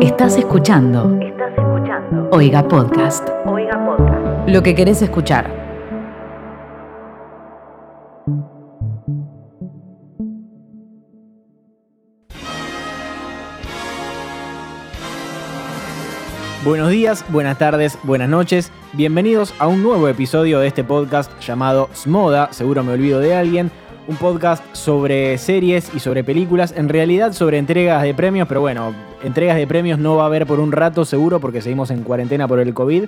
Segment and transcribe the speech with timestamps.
[0.00, 1.18] Estás escuchando.
[1.20, 2.30] Estás escuchando.
[2.32, 3.28] Oiga Podcast.
[3.44, 4.48] Oiga Podcast.
[4.48, 5.50] Lo que querés escuchar.
[16.64, 18.72] Buenos días, buenas tardes, buenas noches.
[18.94, 23.70] Bienvenidos a un nuevo episodio de este podcast llamado Smoda, seguro me olvido de alguien.
[24.08, 28.94] Un podcast sobre series y sobre películas, en realidad sobre entregas de premios, pero bueno,
[29.22, 32.48] entregas de premios no va a haber por un rato seguro porque seguimos en cuarentena
[32.48, 33.04] por el COVID.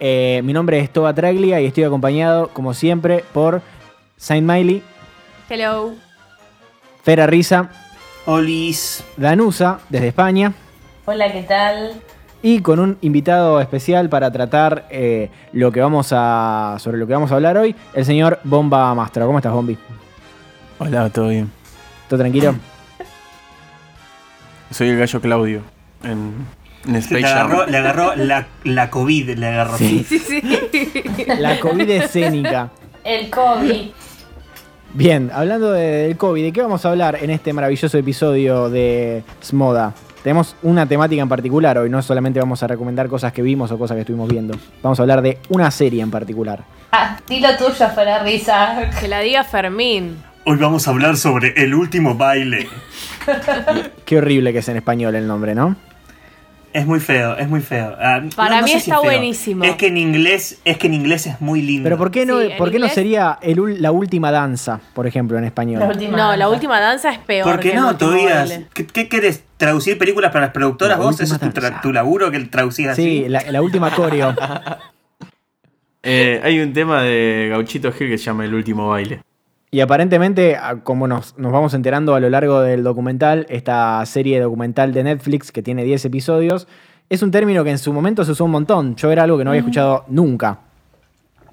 [0.00, 3.62] Eh, mi nombre es Toba Traglia y estoy acompañado, como siempre, por
[4.16, 4.82] Saint Miley,
[5.48, 5.92] Hello.
[7.02, 7.70] Fera Risa,
[8.26, 9.04] Olis.
[9.16, 10.52] Danusa, desde España.
[11.04, 12.00] Hola, ¿qué tal?
[12.42, 17.12] y con un invitado especial para tratar eh, lo que vamos a sobre lo que
[17.12, 19.26] vamos a hablar hoy, el señor Bomba Mastro.
[19.26, 19.78] ¿Cómo estás, Bombi?
[20.82, 21.50] Hola, ¿todo bien?
[22.08, 22.54] ¿Todo tranquilo?
[24.70, 25.60] Soy el gallo Claudio
[26.02, 26.32] en,
[26.86, 27.38] en Space Le Jam.
[27.50, 29.76] agarró, le agarró la, la COVID, le agarró.
[29.78, 30.04] Sí.
[30.08, 30.42] Sí, sí.
[31.38, 32.70] La COVID escénica.
[33.04, 33.90] El COVID.
[34.94, 39.22] Bien, hablando de- del COVID, ¿de qué vamos a hablar en este maravilloso episodio de
[39.42, 39.94] Smoda?
[40.22, 43.78] Tenemos una temática en particular hoy, no solamente vamos a recomendar cosas que vimos o
[43.78, 44.54] cosas que estuvimos viendo.
[44.82, 46.62] Vamos a hablar de una serie en particular.
[46.92, 48.90] Ah, dilo tuyo fuera risa.
[49.00, 50.22] Que la diga Fermín.
[50.44, 52.68] Hoy vamos a hablar sobre el último baile.
[54.04, 55.76] Qué horrible que es en español el nombre, ¿no?
[56.72, 57.94] Es muy feo, es muy feo.
[58.00, 59.62] Ah, Para mí sé está es buenísimo.
[59.62, 61.84] Es que en inglés, es que en inglés es muy lindo.
[61.84, 65.36] Pero ¿por qué no, Sí, ¿por qué no sería el la última danza, por ejemplo,
[65.38, 65.80] en español?
[65.80, 66.08] La.
[66.08, 67.48] No, la última danza es peor.
[67.48, 68.60] ¿Por qué no, Tobías?
[68.72, 69.44] ¿Qué, qué querés?
[69.58, 71.20] ¿Traducir películas para las productoras La vos?
[71.20, 71.50] ¿Ese es tu,
[71.82, 73.02] tu laburo que traducís así?
[73.02, 74.34] Sí, la, la última coreo.
[76.04, 79.20] Eh, hay un tema de Gauchito Gil que se llama El último baile.
[79.74, 84.92] Y aparentemente, como nos, nos vamos enterando a lo largo del documental, esta serie documental
[84.92, 86.68] de Netflix que tiene 10 episodios,
[87.08, 88.96] es un término que en su momento se usó un montón.
[88.96, 90.58] Yo era algo que no había escuchado nunca.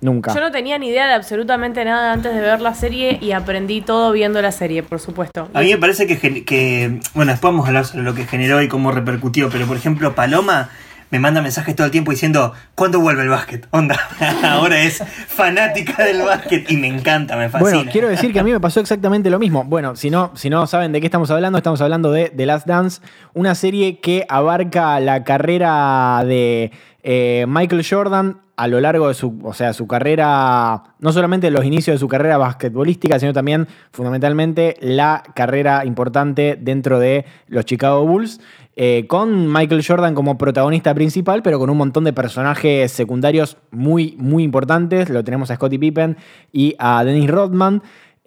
[0.02, 0.34] Nunca.
[0.34, 3.80] Yo no tenía ni idea de absolutamente nada antes de ver la serie y aprendí
[3.80, 5.47] todo viendo la serie, por supuesto.
[5.53, 8.25] A mí me parece que, gen- que- bueno, después vamos a hablar sobre lo que
[8.25, 10.69] generó y cómo repercutió, pero por ejemplo, Paloma
[11.12, 13.68] me manda mensajes todo el tiempo diciendo, ¿cuándo vuelve el básquet?
[13.72, 14.00] Onda,
[14.44, 17.78] ahora es fanática del básquet y me encanta, me fascina.
[17.78, 19.64] Bueno, quiero decir que a mí me pasó exactamente lo mismo.
[19.64, 22.68] Bueno, si no, si no saben de qué estamos hablando, estamos hablando de The Last
[22.68, 23.02] Dance,
[23.34, 26.72] una serie que abarca la carrera de
[27.04, 31.64] eh, Michael Jordan a lo largo de su, o sea, su carrera, no solamente los
[31.64, 38.06] inicios de su carrera basquetbolística, sino también fundamentalmente la carrera importante dentro de los Chicago
[38.06, 38.42] Bulls.
[38.82, 44.16] eh, con Michael Jordan como protagonista principal, pero con un montón de personajes secundarios muy,
[44.18, 45.10] muy importantes.
[45.10, 46.16] Lo tenemos a Scottie Pippen
[46.54, 47.81] y a Dennis Rodman.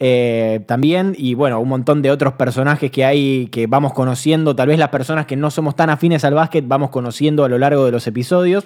[0.04, 4.66] Eh, también, y bueno, un montón de otros personajes que hay que vamos conociendo, tal
[4.66, 7.84] vez las personas que no somos tan afines al básquet, vamos conociendo a lo largo
[7.84, 8.64] de los episodios.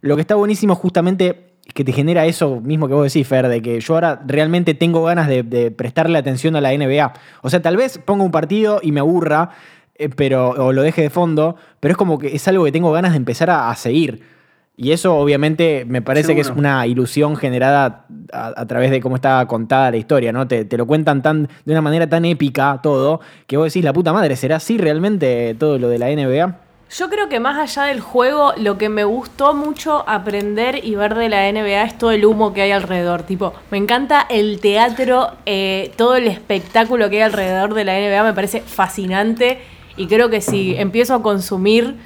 [0.00, 3.46] Lo que está buenísimo justamente es que te genera eso mismo que vos decís, Fer,
[3.46, 7.12] de que yo ahora realmente tengo ganas de, prestarle atención a la NBA.
[7.42, 9.50] O sea, tal vez ponga un partido y me aburra,
[9.94, 12.90] eh, pero, o lo deje de fondo, pero es como que es algo que tengo
[12.90, 14.35] ganas de empezar a, a seguir.
[14.76, 19.16] Y eso obviamente me parece que es una ilusión generada a, a través de cómo
[19.16, 20.46] está contada la historia, ¿no?
[20.46, 23.94] Te, te lo cuentan tan, de una manera tan épica todo, que vos decís, la
[23.94, 26.66] puta madre, ¿será así realmente todo lo de la NBA?
[26.90, 31.16] Yo creo que más allá del juego, lo que me gustó mucho aprender y ver
[31.16, 33.24] de la NBA es todo el humo que hay alrededor.
[33.24, 38.22] Tipo, me encanta el teatro, eh, todo el espectáculo que hay alrededor de la NBA
[38.22, 39.58] me parece fascinante.
[39.96, 41.96] Y creo que si empiezo a consumir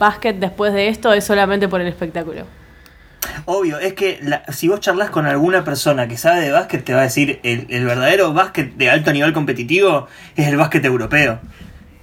[0.00, 2.44] básquet después de esto es solamente por el espectáculo.
[3.44, 6.92] Obvio, es que la- si vos charlas con alguna persona que sabe de básquet, te
[6.94, 11.38] va a decir, el, el verdadero básquet de alto nivel competitivo es el básquet europeo.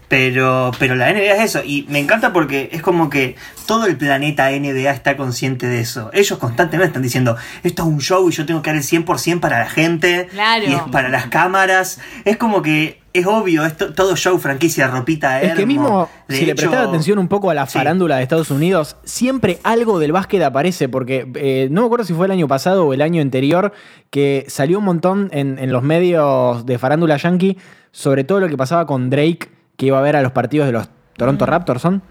[0.09, 3.35] Pero, pero la NBA es eso, y me encanta porque es como que
[3.65, 6.09] todo el planeta NBA está consciente de eso.
[6.13, 9.41] Ellos constantemente están diciendo, esto es un show y yo tengo que dar el 100%
[9.41, 10.63] para la gente, Claro.
[10.65, 11.99] y es para las cámaras.
[12.23, 16.35] Es como que es obvio, es to- todo show, franquicia, ropita, Es que mismo, De
[16.37, 17.77] si le prestás atención un poco a la Sí.
[17.77, 22.13] farándula de Estados Unidos, siempre algo del básquet aparece, porque eh, no me acuerdo si
[22.13, 23.73] fue el año pasado o el año anterior,
[24.09, 27.57] que salió un montón en, en los medios de farándula yankee
[27.91, 30.73] sobre todo lo que pasaba con Drake, que iba a ver a los partidos de
[30.73, 32.01] los Toronto Raptors, ¿son?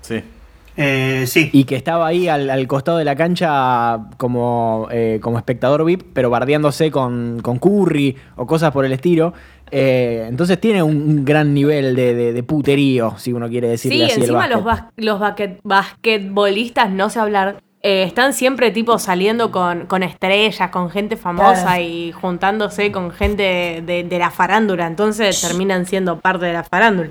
[0.00, 0.22] Sí.
[0.80, 1.50] Eh, sí.
[1.52, 6.02] Y que estaba ahí al, al costado de la cancha como, eh, como espectador VIP,
[6.12, 9.34] pero bardeándose con, con Curry o cosas por el estilo.
[9.72, 14.06] Eh, entonces tiene un, un gran nivel de, de- de puterío, si uno quiere decirle
[14.06, 14.20] Sí, así.
[14.20, 19.86] encima los, bas- los basquet- basquetbolistas, no sé hablar, eh, están siempre tipo saliendo con,
[19.86, 21.82] con estrellas, con gente famosa Claro.
[21.82, 27.10] y juntándose con gente de, de la farándula, entonces terminan siendo parte de la farándula.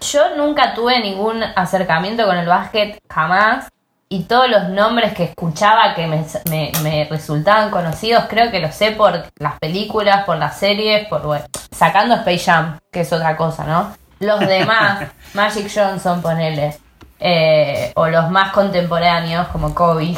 [0.00, 3.68] Yo nunca tuve ningún acercamiento con el básquet, jamás.
[4.08, 8.72] Y todos los nombres que escuchaba que me, me- me resultaban conocidos, creo que los
[8.74, 13.36] sé por las películas, por las series, por bueno, sacando Space Jam, que es otra
[13.36, 13.96] cosa, ¿no?
[14.20, 16.76] Los demás, Magic Johnson, ponele,
[17.18, 20.14] eh, o los más contemporáneos, como Kobe,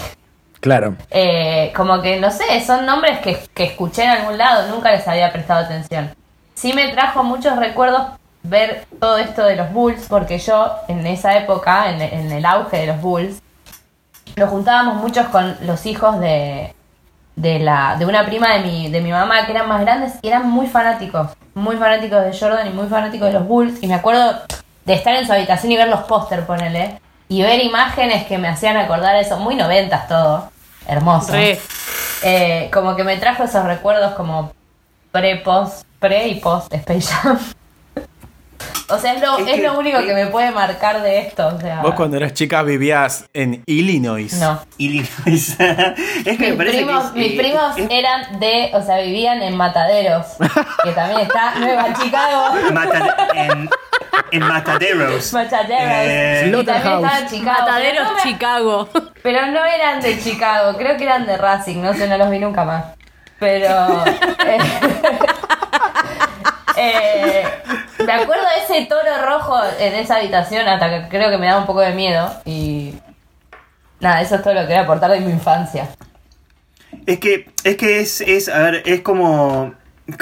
[0.60, 0.94] Claro.
[1.10, 5.08] eh, como que, no sé, son nombres que, que escuché en algún lado, nunca les
[5.08, 6.14] había prestado atención.
[6.54, 8.02] Sí me trajo muchos recuerdos
[8.48, 12.78] ver todo esto de los Bulls, porque yo en esa época, en, en el auge
[12.78, 13.42] de los Bulls,
[14.36, 16.74] nos juntábamos muchos con los hijos de,
[17.36, 20.28] de, la, de una prima de mi, de mi mamá que eran más grandes y
[20.28, 23.82] eran muy fanáticos, muy fanáticos de Jordan y muy fanáticos de los Bulls.
[23.82, 24.40] Y me acuerdo
[24.84, 28.48] de estar en su habitación y ver los póster, ponele, y ver imágenes que me
[28.48, 30.50] hacían acordar eso, muy noventas todo,
[30.86, 31.32] hermoso.
[32.22, 34.52] Eh, como que me trajo esos recuerdos como
[35.12, 37.38] pre, post, pre y post Space Jam.
[38.90, 41.46] O sea, es lo, Es es que- lo único que me puede marcar de esto.
[41.48, 44.32] O sea, Vos cuando eras chica vivías en Illinois.
[44.34, 44.60] no.
[44.78, 45.08] Illinois.
[45.26, 48.98] es que me Mis parece primos, que es, mis eh, primos eran de, o sea,
[48.98, 50.26] vivían en Mataderos,
[50.84, 52.54] que también está Nueva Chicago.
[52.72, 53.70] Mata- en,
[54.32, 55.32] en Mataderos.
[55.32, 55.80] Mataderos.
[55.80, 57.58] Eh, y también estaba en Chicago.
[57.60, 58.88] Mataderos pero no me- Chicago.
[59.22, 62.38] Pero no eran de Chicago, creo que eran de Racing, no sé, no los vi
[62.38, 62.84] nunca más.
[63.38, 64.04] Pero.
[64.46, 64.58] eh,
[66.78, 67.44] eh,
[68.04, 71.58] me acuerdo de ese toro rojo en esa habitación hasta que creo que me da
[71.58, 72.30] un poco de miedo.
[72.44, 72.94] Y.
[74.00, 75.88] Nada, eso es todo lo que quería aportar de mi infancia.
[77.06, 79.74] Es que, es que es, es, a ver, es como,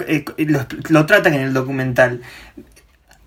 [0.07, 2.23] eh, lo, lo tratan en el documental.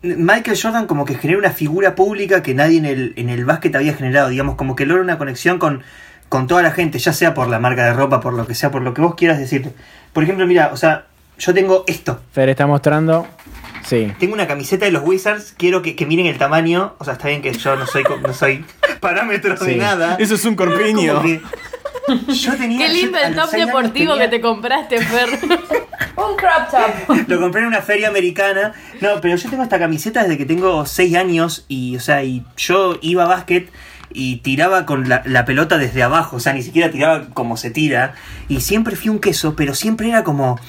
[0.01, 3.75] Michael Jordan como que genera una figura pública que nadie en el, en el básquet
[3.75, 5.83] había generado, digamos, como que logra una conexión con,
[6.29, 8.71] con toda la gente, ya sea por la marca de ropa, por lo que sea,
[8.71, 9.73] por lo que vos quieras decir.
[10.13, 11.05] Por ejemplo, mira, o sea,
[11.39, 13.25] yo tengo esto, Fer está mostrando.
[13.83, 14.12] Sí.
[14.19, 17.30] tengo una camiseta de los Wizards, quiero que, que miren el tamaño, o sea, está
[17.30, 18.63] bien que yo no soy, no soy
[19.00, 19.77] parámetro de Sí.
[19.80, 20.15] nada.
[20.19, 21.24] Eso es un corpiño.
[22.27, 25.30] Yo tenía, Qué lindo yo el top deportivo tenía- que te compraste, Fer.
[26.15, 27.18] Un crop top.
[27.27, 28.74] Lo compré en una feria americana.
[29.00, 32.44] No, pero yo tengo esta camiseta desde que tengo 6 años y, o sea, y
[32.57, 33.71] yo iba a básquet
[34.12, 37.69] y tiraba con la, la pelota desde abajo, o sea, ni siquiera tiraba como se
[37.71, 38.15] tira.
[38.50, 40.59] Y siempre fui un queso, pero siempre era como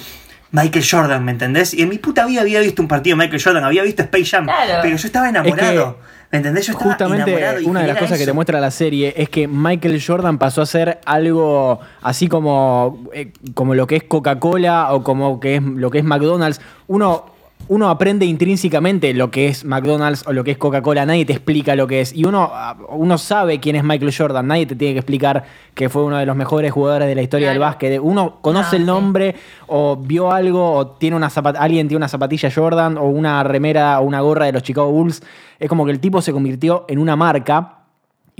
[0.52, 1.74] Michael Jordan, ¿me entendés?
[1.74, 4.24] Y en mi puta vida había visto un partido de Michael Jordan, había visto Space
[4.26, 4.80] Jam, Claro.
[4.82, 5.98] pero yo estaba enamorado.
[6.32, 6.66] ¿Me entendés?
[6.66, 9.28] Yo estaba Justamente enamorado y una de las cosas que te muestra la serie es
[9.28, 14.92] que Michael Jordan pasó a ser algo así como, eh, como lo que es Coca-Cola
[14.92, 16.60] o como que es lo que es McDonald's.
[16.86, 17.26] Uno,
[17.70, 21.76] uno aprende intrínsecamente lo que es McDonald's o lo que es Coca-Cola, nadie te explica
[21.76, 22.12] lo que es.
[22.12, 25.88] Y uno, ah, uno sabe quién es Michael Jordan, nadie te tiene que explicar que
[25.88, 28.00] fue uno de los mejores jugadores de la historia del básquet.
[28.02, 28.86] Uno conoce Ah, el sí.
[28.86, 29.36] nombre
[29.68, 31.28] o vio algo o tiene una
[31.60, 35.22] alguien tiene una zapatilla Jordan o una remera o una gorra de los Chicago Bulls.
[35.60, 37.79] Es como que el tipo se convirtió en una marca.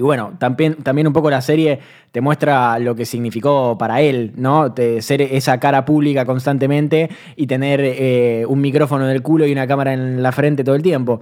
[0.01, 1.79] Y bueno, también, también un poco la serie
[2.11, 4.75] te muestra lo que significó para él, ¿no?
[5.01, 9.67] Ser esa cara pública constantemente y tener eh, un micrófono en el culo y una
[9.67, 11.21] cámara en la frente todo el tiempo.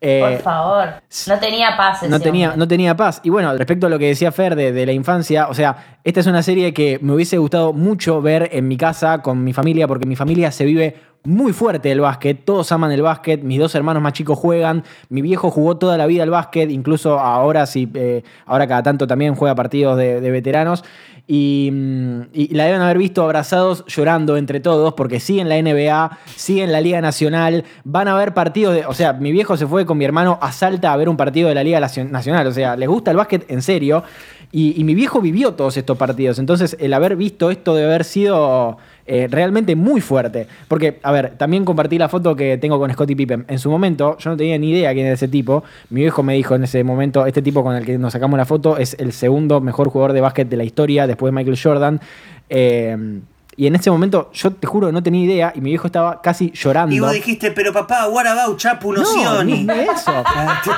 [0.00, 0.88] Eh, Por favor.
[1.26, 2.04] No tenía paz.
[2.04, 3.20] no tenía, no tenía paz.
[3.24, 6.20] Y bueno, respecto a lo que decía Fer de, de la infancia, o sea, esta
[6.20, 9.88] es una serie que me hubiese gustado mucho ver en mi casa con mi familia,
[9.88, 10.94] porque mi familia se vive
[11.24, 15.20] muy fuerte el básquet, todos aman el básquet, mis dos hermanos más chicos juegan, mi
[15.22, 19.34] viejo jugó toda la vida al básquet, incluso ahora sí, eh, ahora cada tanto también
[19.34, 20.84] juega partidos de, de veteranos.
[21.32, 26.18] Y, mm, y la deben haber visto abrazados llorando entre todos porque siguen la NBA,
[26.34, 28.84] siguen la Liga Nacional, van a ver partidos de.
[28.86, 31.48] O sea, mi viejo se fue con mi hermano a Salta a ver un partido
[31.48, 32.48] de la Liga Nacio- Nacional.
[32.48, 34.02] O sea, les gusta el básquet en serio.
[34.50, 36.40] Y, mi viejo vivió todos estos partidos.
[36.40, 40.46] Entonces, el haber visto esto debe haber sido eh, realmente muy fuerte.
[40.68, 43.44] Porque, a ver, también compartí la foto que tengo con Scottie Pippen.
[43.48, 45.64] En su momento, yo no tenía ni idea quién era ese tipo.
[45.90, 48.44] Mi viejo me dijo en ese momento: este tipo con el que nos sacamos la
[48.44, 52.00] foto es el segundo mejor jugador de básquet de la historia, después de Michael Jordan.
[52.48, 53.20] Eh,
[53.56, 55.52] y en ese momento, yo te juro, no tenía idea.
[55.54, 56.94] Y mi viejo estaba casi llorando.
[56.94, 59.64] Y vos dijiste, pero papá, what about Chapu no, Nocioni?
[59.64, 59.90] ni, eso.
[60.24, 60.62] Ah,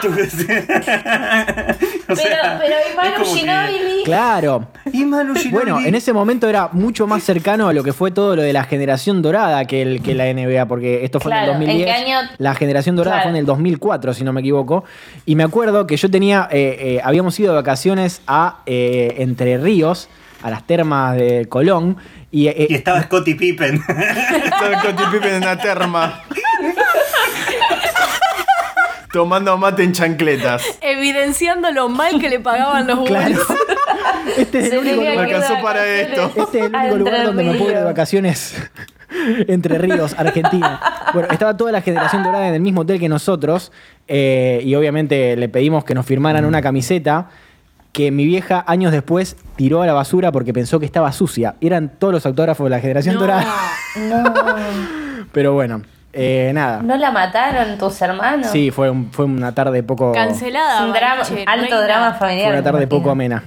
[2.09, 2.77] O Pero, sea, pero
[3.25, 4.03] que-.
[4.05, 4.67] Claro.
[4.93, 8.11] Y Manu Ginóbili- Bueno, en ese momento era mucho más cercano a lo que fue
[8.11, 11.53] todo lo de la generación dorada que, el, que la NBA, porque esto fue Claro,
[11.53, 11.87] en el ¿en 2010.
[11.87, 12.29] qué año?
[12.39, 13.25] La generación dorada Claro.
[13.27, 14.85] fue en el 2004, si no me equivoco.
[15.27, 19.57] Y me acuerdo que yo tenía, eh, eh, habíamos ido de vacaciones a eh, Entre
[19.59, 20.09] Ríos,
[20.43, 21.97] a las termas de Colón.
[22.33, 23.77] Y, eh, Y estaba Scottie Pippen.
[23.89, 26.23] Estaba Scottie Pippen en la terma.
[29.13, 30.65] Tomando mate en chancletas.
[30.81, 33.35] Evidenciando lo mal que le pagaban los Claro.
[33.35, 33.47] Bulls.
[34.39, 36.33] este es el único lugar, que alcanzó para esto.
[36.37, 38.57] este es el único lugar donde me puedo ir de vacaciones
[39.49, 40.81] Entre Ríos, Argentina.
[41.13, 43.71] Bueno, estaba toda la generación dorada en el mismo hotel que nosotros.
[44.09, 47.29] eh, y obviamente le pedimos que nos firmaran una camiseta
[47.93, 51.55] que mi vieja años después tiró a la basura porque pensó que estaba sucia.
[51.61, 53.21] Eran todos los autógrafos de la generación No.
[53.21, 53.45] dorada.
[53.97, 54.25] No,
[55.33, 55.83] Pero bueno,
[56.13, 56.83] eh, nada.
[56.83, 58.49] ¿no la mataron tus hermanos?
[58.49, 60.13] Sí, fue, un- fue una tarde poco...
[60.13, 60.85] Cancelada.
[60.87, 62.47] Un drama, alto drama familiar.
[62.49, 63.45] Fue una tarde poco amena.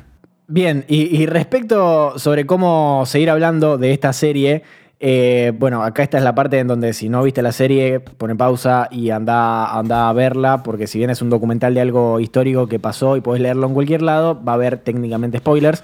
[0.47, 4.61] Bien, y, y respecto sobre cómo seguir hablando de esta serie,
[5.07, 8.35] eh, bueno, acá esta es la parte en donde si no viste la serie, pone
[8.35, 12.65] pausa y anda, anda a verla, porque si bien es un documental de algo histórico
[12.65, 15.83] que pasó y podés leerlo en cualquier lado, va a haber técnicamente spoilers.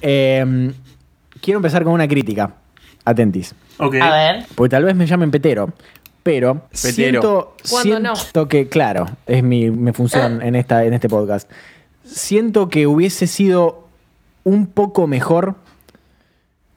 [0.00, 0.72] Eh,
[1.42, 2.54] quiero empezar con una crítica.
[3.04, 3.54] Atentis.
[3.76, 3.96] Ok.
[4.00, 4.46] A ver.
[4.54, 5.70] Porque tal vez me llamen petero,
[6.22, 6.94] pero Petero.
[6.94, 8.16] siento, ¿Cuándo no?
[8.16, 11.50] siento que, claro, es mi, mi función en, esta, en este podcast.
[12.02, 13.88] Siento que hubiese sido
[14.44, 15.56] un poco mejor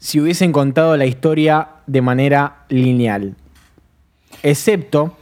[0.01, 3.36] si hubiesen contado la historia de manera lineal.
[4.43, 5.15] Excepto,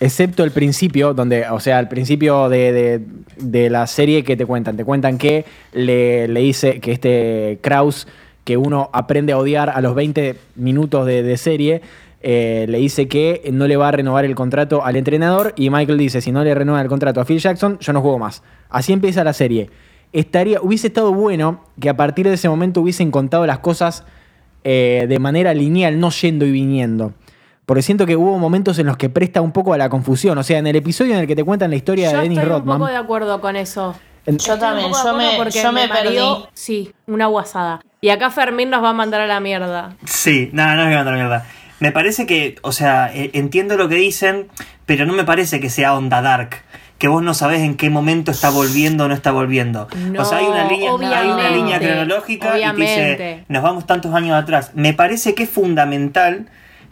[0.00, 3.00] excepto el principio, donde, o sea, el principio de, de-
[3.36, 4.76] de la serie que te cuentan.
[4.76, 8.08] Te cuentan que le, le dice que este Kraus,
[8.44, 11.82] que uno aprende a odiar a los 20 minutos de, de serie,
[12.20, 15.98] eh, le dice que no le va a renovar el contrato al entrenador y Michael
[15.98, 18.42] dice, si no le renueva el contrato a Phil Jackson, yo no juego más.
[18.68, 19.70] Así empieza la serie.
[20.12, 24.04] Estaría, hubiese estado bueno que a partir de ese momento hubiesen contado las cosas
[24.64, 27.12] eh, de manera lineal, no yendo y viniendo.
[27.66, 30.38] Porque siento que hubo momentos en los que presta un poco a la confusión.
[30.38, 32.38] O sea, en el episodio en el que te cuentan la historia Yo de Dennis
[32.38, 32.78] estoy un Rodman.
[32.78, 33.94] poco de acuerdo con eso.
[34.24, 36.48] en- Yo también, yo me, porque yo me mareó- perdí.
[36.54, 37.80] Sí, una guasada.
[38.00, 39.96] Y acá Fermín nos va a mandar a la mierda.
[40.06, 41.46] Sí, no, no me va a mandar mierda.
[41.80, 44.48] Me parece que, o sea, eh, entiendo lo que dicen,
[44.86, 46.56] pero no me parece que sea onda dark.
[46.98, 49.88] Que vos no sabés en qué momento está volviendo o no está volviendo.
[50.18, 53.86] o sea, hay una No, línea, hay una línea cronológica y te dice, nos vamos
[53.86, 54.72] tantos años atrás.
[54.74, 56.48] Me parece que es fundamental,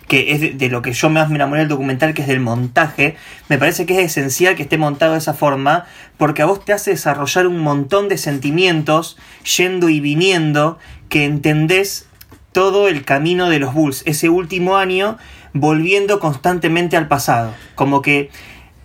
[0.06, 2.38] que es de, de lo que yo más me enamoré del documental, que es del
[2.38, 3.16] montaje.
[3.48, 5.86] Me parece que es esencial que esté montado de esa forma,
[6.16, 9.16] porque a vos te hace desarrollar un montón de sentimientos,
[9.56, 12.06] yendo y viniendo, que entendés
[12.52, 15.18] todo el camino de los Bulls ese último año
[15.52, 17.52] volviendo constantemente al pasado.
[17.74, 18.30] Como que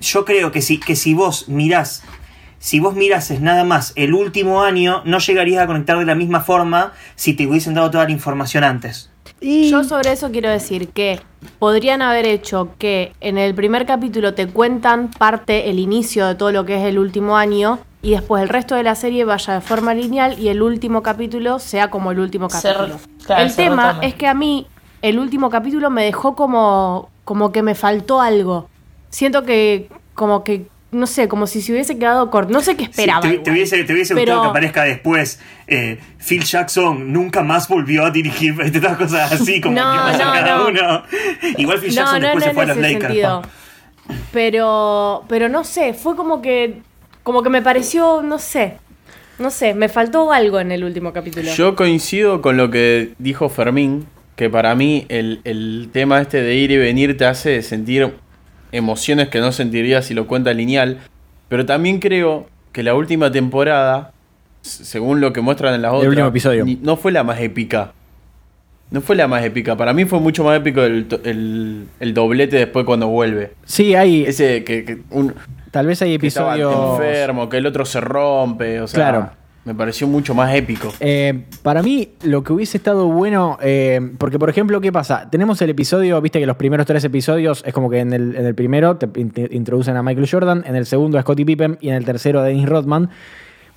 [0.02, 2.04] yo creo que si, que si vos mirás,
[2.60, 6.42] si vos mirases nada más el último año, no llegarías a conectar de la misma
[6.42, 9.10] forma si te hubiesen dado toda la información antes.
[9.42, 11.20] Yo sobre eso quiero decir que
[11.58, 16.52] podrían haber hecho que en el primer capítulo te cuentan parte, el inicio de todo
[16.52, 19.62] lo que es el último año y después el resto de la serie vaya de
[19.62, 23.00] forma lineal y el último capítulo sea como el último capítulo.
[23.26, 24.68] claro, el tema es que a mí
[25.02, 28.70] el último capítulo me dejó como, como que me faltó algo.
[29.12, 32.52] Siento que como que, no sé, como si se hubiese quedado corto.
[32.52, 33.22] No sé qué esperaba.
[33.22, 35.40] Sí, te, te hubiese, te hubiese Pero- gustado que aparezca después.
[35.68, 40.26] eh, Phil Jackson nunca más volvió a dirigir estas cosas así como No, que pasa
[40.26, 40.68] no, cada no.
[40.68, 41.04] uno.
[41.58, 43.48] Igual Phil Jackson no, después no se fue a los Lakers.
[44.32, 46.82] Pero, pero no sé, fue como que,
[47.24, 48.78] como que me pareció, no sé,
[49.40, 51.54] no sé, me faltó algo en el último capítulo.
[51.54, 56.56] Yo coincido con lo que dijo Fermín, que para mí el, el tema este de
[56.56, 58.14] ir y venir te hace sentir
[58.72, 61.00] emociones que no sentirías si lo cuenta lineal.
[61.50, 64.12] Pero también creo que la última temporada,
[64.62, 66.66] según lo que muestran en las otras, último episodio.
[66.82, 67.92] no fue la más épica.
[68.90, 69.78] No fue la más épica.
[69.78, 73.54] Para mí fue mucho más épico el, el- el doblete después cuando vuelve.
[73.66, 74.24] Sí, hay.
[74.26, 75.34] Ese que, que un,
[75.72, 76.74] tal vez hay que episodios.
[77.00, 78.82] enfermo, que el otro se rompe.
[78.82, 79.30] O sea, Claro.
[79.64, 80.92] Me pareció mucho más épico.
[81.00, 85.30] Eh, para mí, lo que hubiese estado bueno, eh, porque por ejemplo, ¿qué pasa?
[85.30, 88.46] Tenemos el episodio, viste que los primeros tres episodios es como que en el, en
[88.46, 91.90] el primero te int- introducen a Michael Jordan, en el segundo a Scottie Pippen y
[91.90, 93.10] en el tercero a Dennis Rodman.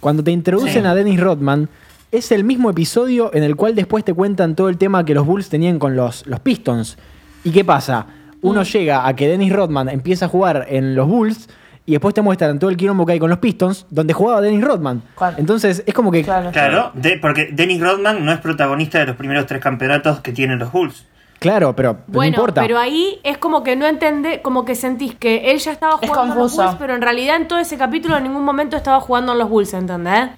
[0.00, 0.88] Cuando te introducen Sí.
[0.88, 1.68] a Dennis Rodman,
[2.12, 5.26] es el mismo episodio en el cual después te cuentan todo el tema que los
[5.26, 6.96] Bulls tenían con los, los Pistons.
[7.42, 8.06] ¿Y qué pasa?
[8.40, 11.48] Uno llega a que Dennis Rodman empieza a jugar en los Bulls
[11.86, 14.64] y después te muestran todo el quilombo que hay con los Pistons, donde jugaba Dennis
[14.64, 15.02] Rodman.
[15.36, 16.50] Entonces es como que Claro.
[16.50, 20.58] Claro, de- porque Dennis Rodman no es protagonista de los primeros tres campeonatos que tienen
[20.58, 21.06] los Bulls.
[21.40, 22.62] Claro, pero no bueno, importa.
[22.62, 26.08] pero ahí es como que no entendé, como que sentís que él ya estaba Es
[26.08, 26.56] jugando en los.
[26.56, 29.50] Bulls, pero en realidad en todo ese capítulo en ningún momento estaba jugando en los
[29.50, 30.30] Bulls, ¿entendés?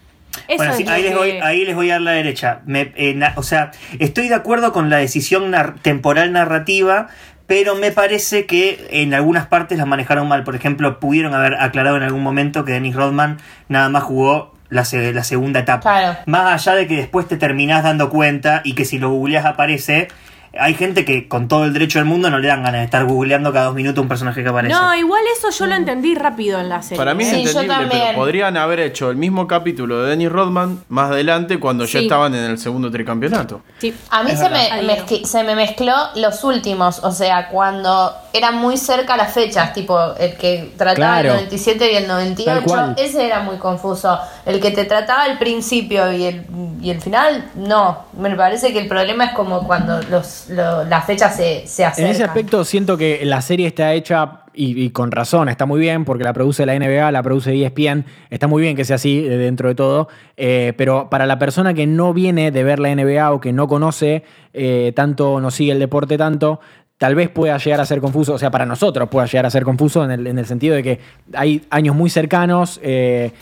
[0.48, 2.10] Eso Bueno, es sí, lo ahí, les que- voy, ahí les voy a dar la
[2.10, 2.60] derecha.
[2.66, 7.06] Me- eh, na- o sea, estoy de acuerdo con la decisión nar- temporal narrativa,
[7.46, 10.44] pero me parece que en algunas partes la manejaron mal.
[10.44, 13.38] Por ejemplo, pudieron haber aclarado en algún momento que Dennis Rodman
[13.68, 15.80] nada más jugó la, se- la segunda etapa.
[15.82, 16.18] Claro.
[16.26, 20.08] Más allá de que después te terminás dando cuenta y que si lo googleás aparece.
[20.58, 23.04] Hay gente que con todo el derecho del mundo no le dan ganas de estar
[23.04, 24.74] googleando cada dos minutos un personaje que aparece.
[24.74, 26.96] No, igual eso yo lo entendí rápido en la serie.
[26.98, 30.30] Para mí es Sí, yo entendible, pero podrían haber hecho el mismo capítulo de Dennis
[30.30, 32.04] Rodman más adelante cuando ya Sí.
[32.06, 33.62] estaban en el segundo tricampeonato.
[33.78, 33.94] Sí.
[34.10, 39.16] A mí se me, se me mezcló los últimos, o sea, cuando eran muy cerca
[39.16, 41.28] las fechas, tipo el que trataba Claro.
[41.30, 42.94] el 97 y el Tal 98, cual.
[42.98, 44.18] ese era muy confuso.
[44.44, 46.44] El que te trataba el principio y el,
[46.80, 48.04] y el final, no.
[48.18, 51.88] Me parece que el problema es como cuando los, lo- las fechas se, se En
[51.88, 52.12] acercan.
[52.12, 56.06] ese aspecto siento que la serie está hecha y, y con razón, está muy bien
[56.06, 59.28] porque la produce la NBA, la produce ESPN, está muy bien que sea así eh,
[59.36, 63.32] dentro de todo, eh, pero para la persona que no viene de ver la NBA
[63.32, 64.24] o que no conoce
[64.54, 66.58] eh, tanto, no sigue el deporte tanto,
[66.98, 69.64] tal vez pueda llegar a ser confuso, o sea, para nosotros pueda llegar a ser
[69.64, 71.00] confuso en el, en el sentido de que
[71.34, 73.32] hay años muy cercanos, eh,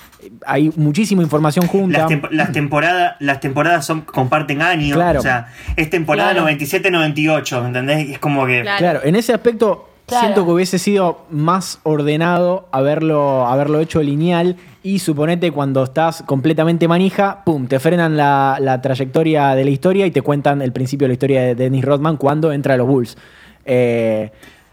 [0.44, 2.00] hay muchísima información junta.
[2.00, 4.96] Las, temp- las temporadas las temporadas son comparten años.
[4.96, 5.20] Claro.
[5.20, 6.48] O sea, es temporada Claro.
[6.48, 8.10] 97-98, ¿me entendés?
[8.10, 8.62] Es como que.
[8.62, 8.78] Claro.
[8.78, 10.26] Claro, en ese aspecto Claro.
[10.26, 16.86] siento que hubiese sido más ordenado haberlo, haberlo hecho lineal y suponete cuando estás completamente
[16.88, 21.06] manija, pum, te frenan la, la trayectoria de la historia y te cuentan el principio
[21.06, 23.16] de la historia de Dennis Rodman cuando entra a los Bulls.
[23.64, 24.30] Eh,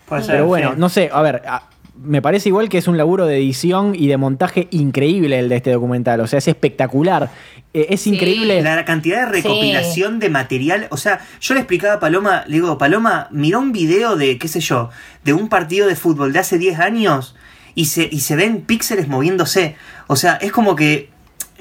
[0.08, 0.76] Puede ser, pero bueno, sí.
[0.78, 1.64] no sé, a ver, a-
[2.04, 5.58] me parece igual que es un laburo de edición y de montaje increíble el de
[5.58, 7.30] este documental, o sea, es espectacular.
[7.74, 8.16] Eh, es Sí.
[8.16, 8.62] increíble.
[8.64, 12.78] La cantidad de recopilación de material, o sea, yo le explicaba a Paloma, le digo,
[12.78, 14.90] Paloma, miró un video de, qué sé yo,
[15.24, 17.36] de un partido de fútbol de hace 10 años
[17.76, 19.76] y se, y se ven píxeles moviéndose.
[20.08, 21.10] O sea, es como que...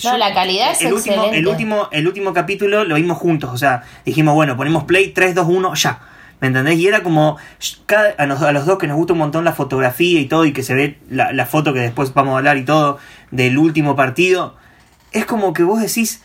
[0.02, 1.50] No, la calidad es el último, el excelente.
[1.50, 5.46] último El último capítulo lo vimos juntos, o sea, dijimos, bueno, ponemos play 3, 2,
[5.46, 6.00] 1, ya.
[6.40, 6.78] ¿Me entendés?
[6.78, 7.36] Y era como
[7.86, 10.44] cada- a, nos- a los dos que nos gusta un montón la fotografía y todo,
[10.46, 12.98] y que se ve la, la foto que después vamos a hablar y todo
[13.30, 14.56] del último partido.
[15.12, 16.22] Es como que vos decís,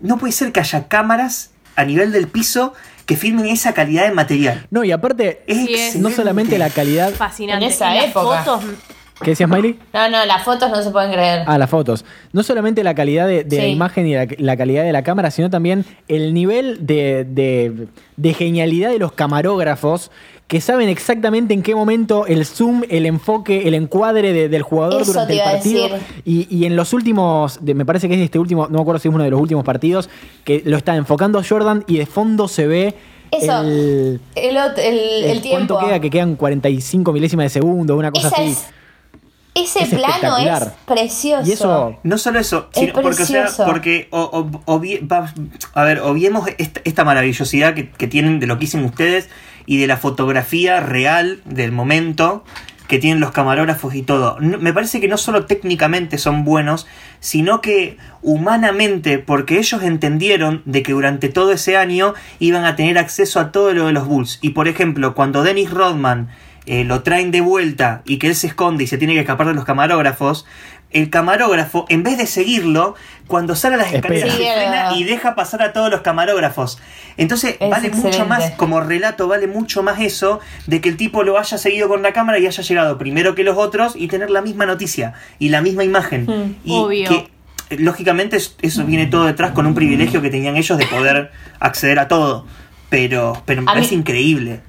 [0.00, 2.74] no puede ser que haya cámaras a nivel del piso
[3.06, 4.66] que filmen esa calidad de material.
[4.70, 5.80] No, y aparte, Es Sí, es.
[5.80, 5.98] excelente.
[5.98, 7.12] no solamente la calidad...
[7.12, 7.64] Fascinante.
[7.66, 8.42] En esa las época.
[8.44, 8.64] fotos,
[9.22, 9.78] ¿Qué decías, Miley?
[9.92, 11.44] No, no, las fotos no se pueden creer.
[11.46, 12.04] Ah, las fotos.
[12.32, 15.30] No solamente la calidad de, de la imagen y la, la calidad de la cámara,
[15.30, 20.10] sino también el nivel de, de- de genialidad de los camarógrafos
[20.48, 25.02] que saben exactamente en qué momento el zoom, el enfoque, el encuadre de- del jugador
[25.02, 25.88] Eso durante te el partido.
[26.24, 28.98] Y, y en los últimos, de- me parece que es este último, no me acuerdo
[28.98, 30.10] si es uno de los últimos partidos,
[30.44, 32.94] que lo está enfocando Jordan y de fondo se ve
[33.30, 35.74] Eso, el, el, el, el el tiempo.
[35.74, 36.00] ¿Cuánto queda?
[36.00, 38.50] Que quedan 45 milésimas de segundo, una cosa Esa así.
[38.50, 38.66] es-
[39.54, 41.48] ese Es plano es precioso.
[41.48, 44.20] Y eso No solo eso, Es sino porque, o sea, porque o-
[44.66, 45.32] o- obvi- va-
[45.74, 49.28] a ver, obviemos esta, esta maravillosidad que, que tienen de lo que hicieron ustedes
[49.66, 52.44] y de la fotografía real del momento
[52.88, 54.38] que tienen los camarógrafos y todo.
[54.40, 56.86] No- me parece que no solo técnicamente son buenos,
[57.20, 62.98] sino que humanamente, porque ellos entendieron de que durante todo ese año iban a tener
[62.98, 64.38] acceso a todo lo de los Bulls.
[64.42, 66.28] Y por ejemplo, cuando Dennis Rodman
[66.66, 69.46] eh, lo traen de vuelta y que él se esconde y se tiene que escapar
[69.46, 70.46] de los camarógrafos,
[70.90, 72.94] el camarógrafo, en vez de seguirlo,
[73.26, 76.78] cuando sale a las escaleras, frena y deja pasar a todos los camarógrafos.
[77.16, 81.24] Entonces, Es vale mucho más, como relato, vale mucho más eso de que el tipo
[81.24, 84.30] lo haya seguido con la cámara y haya llegado primero que los otros y tener
[84.30, 86.26] la misma noticia y la misma imagen.
[86.26, 87.08] Mm, y obvio.
[87.08, 87.14] que,
[87.70, 91.32] eh, lógicamente, es- eso viene todo detrás con un privilegio que tenían ellos de poder
[91.58, 92.46] acceder a todo.
[92.88, 94.60] Pero, pero me A mí- parece increíble.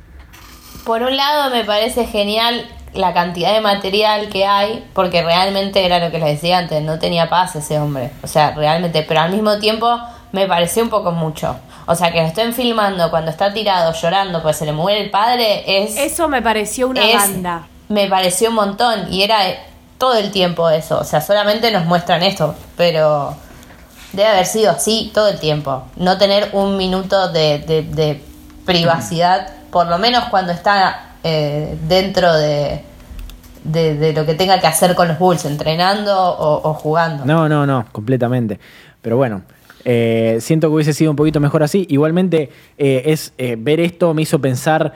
[0.85, 5.99] Por un lado me parece genial la cantidad de material que hay, porque realmente era
[5.99, 8.11] lo que les decía antes, no tenía paz ese hombre.
[8.23, 9.99] O sea, realmente, pero al mismo tiempo
[10.31, 11.57] me pareció un poco mucho.
[11.87, 15.09] O sea, que lo estén filmando cuando está tirado llorando porque se le muere el
[15.11, 15.97] padre es...
[15.97, 17.67] Eso me pareció una es- banda.
[17.89, 19.39] Me pareció un montón y era
[19.97, 20.97] todo el tiempo eso.
[20.99, 23.35] O sea, solamente nos muestran esto, pero
[24.13, 25.83] debe haber sido así todo el tiempo.
[25.97, 28.23] No tener un minuto de, de- de
[28.65, 32.79] privacidad, por lo menos cuando está eh, dentro de,
[33.65, 37.25] de, lo que tenga que hacer con los Bulls, entrenando o, jugando.
[37.25, 38.57] No, no, no, completamente.
[39.01, 39.41] Pero bueno,
[39.83, 41.85] eh, siento que hubiese sido un poquito mejor así.
[41.89, 44.93] Igualmente, eh, es ver esto me hizo pensar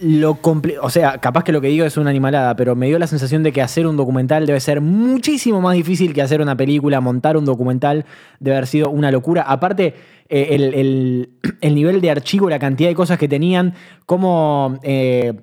[0.00, 0.38] lo
[0.82, 3.42] O sea, capaz que lo que digo es una animalada, pero me dio la sensación
[3.42, 7.00] de que hacer un documental debe ser muchísimo más difícil que hacer una película.
[7.00, 8.04] Montar un documental
[8.40, 9.42] debe haber sido una locura.
[9.42, 9.94] Aparte,
[10.28, 11.28] eh, el, el-
[11.60, 13.74] el nivel de archivo, la cantidad de cosas que tenían,
[14.06, 14.78] cómo.
[14.82, 15.34] eh,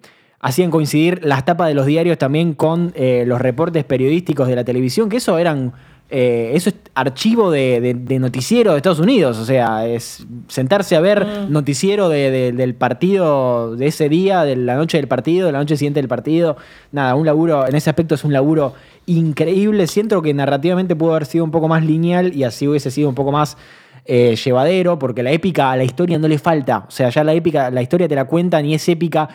[0.44, 4.64] hacían coincidir las tapas de los diarios también con eh, los reportes periodísticos de la
[4.64, 5.74] televisión, que eso eran.
[6.12, 10.95] Eh, eso es archivo de, de- de noticiero de Estados Unidos, o sea, es sentarse
[10.95, 15.47] a ver noticiero de- de- del partido de ese día, de la noche del partido,
[15.47, 16.58] de la noche siguiente del partido.
[16.91, 18.74] Nada, un laburo, en ese aspecto es un laburo
[19.06, 19.88] increíble.
[19.88, 23.15] Siento que narrativamente pudo haber sido un poco más lineal y así hubiese sido un
[23.15, 23.58] poco más
[24.06, 26.86] eh, llevadero, porque la épica a la historia no le falta.
[26.88, 29.30] O sea, ya la épica, la historia te la cuentan y es épica.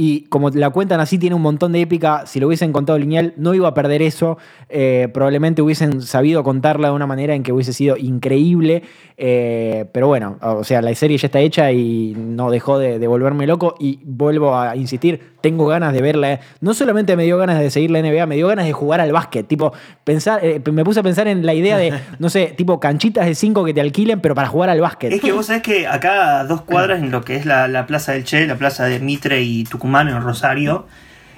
[0.00, 2.24] Y como la cuentan así, tiene un montón de épica.
[2.24, 4.38] Si lo hubiesen contado lineal, no iba a perder eso.
[4.68, 8.84] Eh, probablemente hubiesen sabido contarla de una manera en que hubiese sido increíble.
[9.16, 13.06] Eh, pero bueno, o sea, la serie ya está hecha y no dejó de, de
[13.08, 13.74] volverme loco.
[13.80, 16.40] Y vuelvo a insistir, tengo ganas de verla.
[16.60, 19.12] No solamente me dio ganas de seguir la NBA, me dio ganas de jugar al
[19.12, 19.46] básquet.
[19.46, 19.72] Tipo,
[20.04, 23.34] pensar, eh, me puse a pensar en la idea de, no sé, tipo canchitas de
[23.34, 25.12] cinco que te alquilen, pero para jugar al básquet.
[25.12, 27.86] Es que vos sabés que acá a dos cuadras en lo que es la, la
[27.86, 30.86] Plaza del Che, la Plaza de Mitre y Tucumán en Rosario,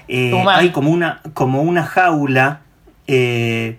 [0.08, 2.62] eh, hay como una, como una jaula
[3.06, 3.78] eh,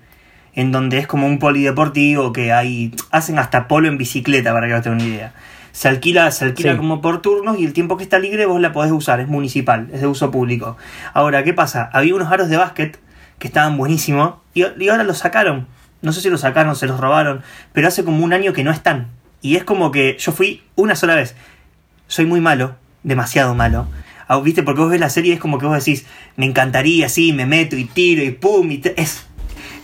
[0.53, 2.93] en donde es como un polideportivo que hay.
[3.12, 5.34] hacen hasta polo en bicicleta para que vos tengas una idea.
[5.71, 6.77] Se alquila, se alquila Sí.
[6.77, 9.89] como por turnos y el tiempo que está libre vos la podés usar, es municipal,
[9.93, 10.77] es de uso público.
[11.13, 11.89] Ahora, ¿qué pasa?
[11.93, 12.99] Había unos aros de básquet
[13.39, 15.67] que estaban buenísimos y, y ahora los sacaron.
[16.01, 17.41] No sé si los sacaron, se los robaron,
[17.73, 19.07] pero hace como un año que no están.
[19.41, 21.36] Y es como que yo fui una sola vez.
[22.07, 23.88] Soy muy malo, demasiado malo.
[24.27, 24.63] Ah, ¿Viste?
[24.63, 26.05] Porque vos ves la serie y es como que vos decís,
[26.38, 28.69] me encantaría, sí, me meto y tiro y pum.
[28.71, 29.25] Y te- es,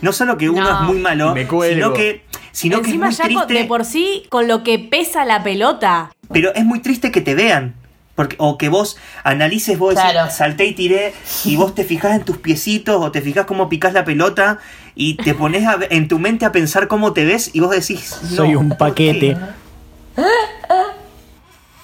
[0.02, 0.70] no solo que uno No.
[0.74, 3.54] es muy malo, sino que, sino que es Encima muy ya con- triste.
[3.54, 6.10] de por sí, con lo que pesa la pelota.
[6.32, 7.74] Pero es muy triste que te vean.
[8.14, 10.28] Porque, o que vos analices, vos decís, Claro.
[10.32, 13.92] salté y tiré, y vos te fijás en tus piecitos, o te fijás cómo picás
[13.92, 14.58] la pelota,
[14.96, 18.18] y te pones a- en tu mente a pensar cómo te ves, y vos decís,
[18.24, 19.36] no, Soy un ¿por paquete.
[20.16, 20.22] qué?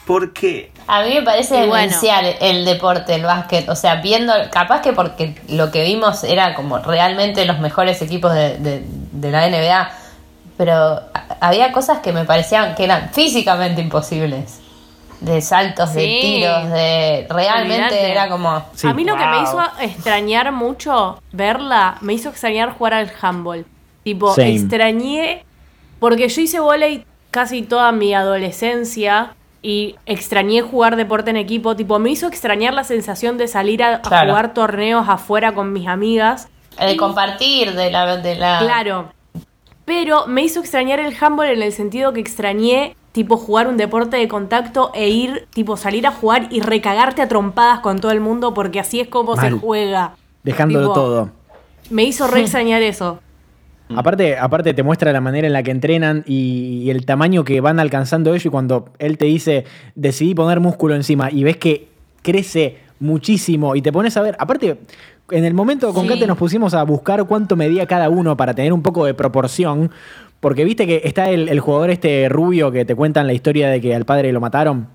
[0.06, 1.74] Porque A mí me parece Y bueno.
[1.76, 3.68] demencial el deporte, el básquet.
[3.70, 8.34] O sea, viendo, capaz que porque lo que vimos era como realmente los mejores equipos
[8.34, 9.90] de, de- de la NBA,
[10.58, 11.00] pero
[11.40, 14.60] había cosas que me parecían que eran físicamente imposibles.
[15.20, 17.26] De saltos, de tiros, de...
[17.30, 18.62] Realmente era como...
[18.74, 18.86] Sí.
[18.86, 23.64] A mí lo que me hizo extrañar mucho verla, me hizo extrañar jugar al handball.
[24.02, 24.54] Tipo, Same.
[24.56, 25.44] extrañé,
[25.98, 29.34] porque yo hice volei casi toda mi adolescencia
[29.64, 31.74] y extrañé jugar deporte en equipo.
[31.74, 36.48] Tipo, me hizo extrañar la sensación de salir a, jugar torneos afuera con mis amigas.
[36.79, 38.18] El de compartir, de la...
[38.18, 39.09] De la Claro.
[39.87, 44.18] Pero me hizo extrañar el handball en el sentido que extrañé, tipo, jugar un deporte
[44.18, 48.20] de contacto e ir, tipo, salir a jugar y recagarte a trompadas con todo el
[48.20, 50.12] mundo porque así es como se juega.
[50.42, 51.31] Dejándolo Tipo, todo.
[51.88, 53.20] Me hizo re extrañar eso.
[53.94, 57.61] Aparte, aparte te muestra la manera en la que entrenan y, y el tamaño que
[57.61, 61.88] van alcanzando ellos y cuando él te dice decidí poner músculo encima y ves que
[62.23, 64.79] crece muchísimo y te pones a ver, aparte
[65.31, 66.14] en el momento con Sí.
[66.14, 69.90] Kate nos pusimos a buscar cuánto medía cada uno para tener un poco de proporción,
[70.40, 73.81] porque viste que está el, el jugador este rubio que te cuentan la historia de
[73.83, 74.88] que al padre lo mataron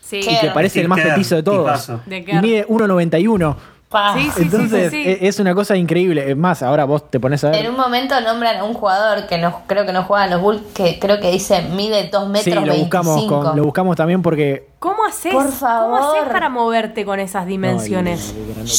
[0.00, 0.20] Sí.
[0.20, 3.56] Y que parece Sí, el más petizo de todos y mide 1.91.
[4.14, 5.08] Sí, sí, Entonces sí, sí.
[5.08, 6.30] e- es una cosa increíble.
[6.30, 7.64] Es más, ahora vos te pones a ver.
[7.64, 10.42] En un momento nombran a un jugador que no, creo que no juega en los
[10.42, 12.84] Bulls, que creo que dice mide 2 metros Sí, lo 25.
[12.84, 15.32] buscamos, con- lo buscamos también porque ¿Cómo haces?
[15.32, 16.00] Por ¿Cómo favor.
[16.18, 18.34] haces para moverte con esas dimensiones?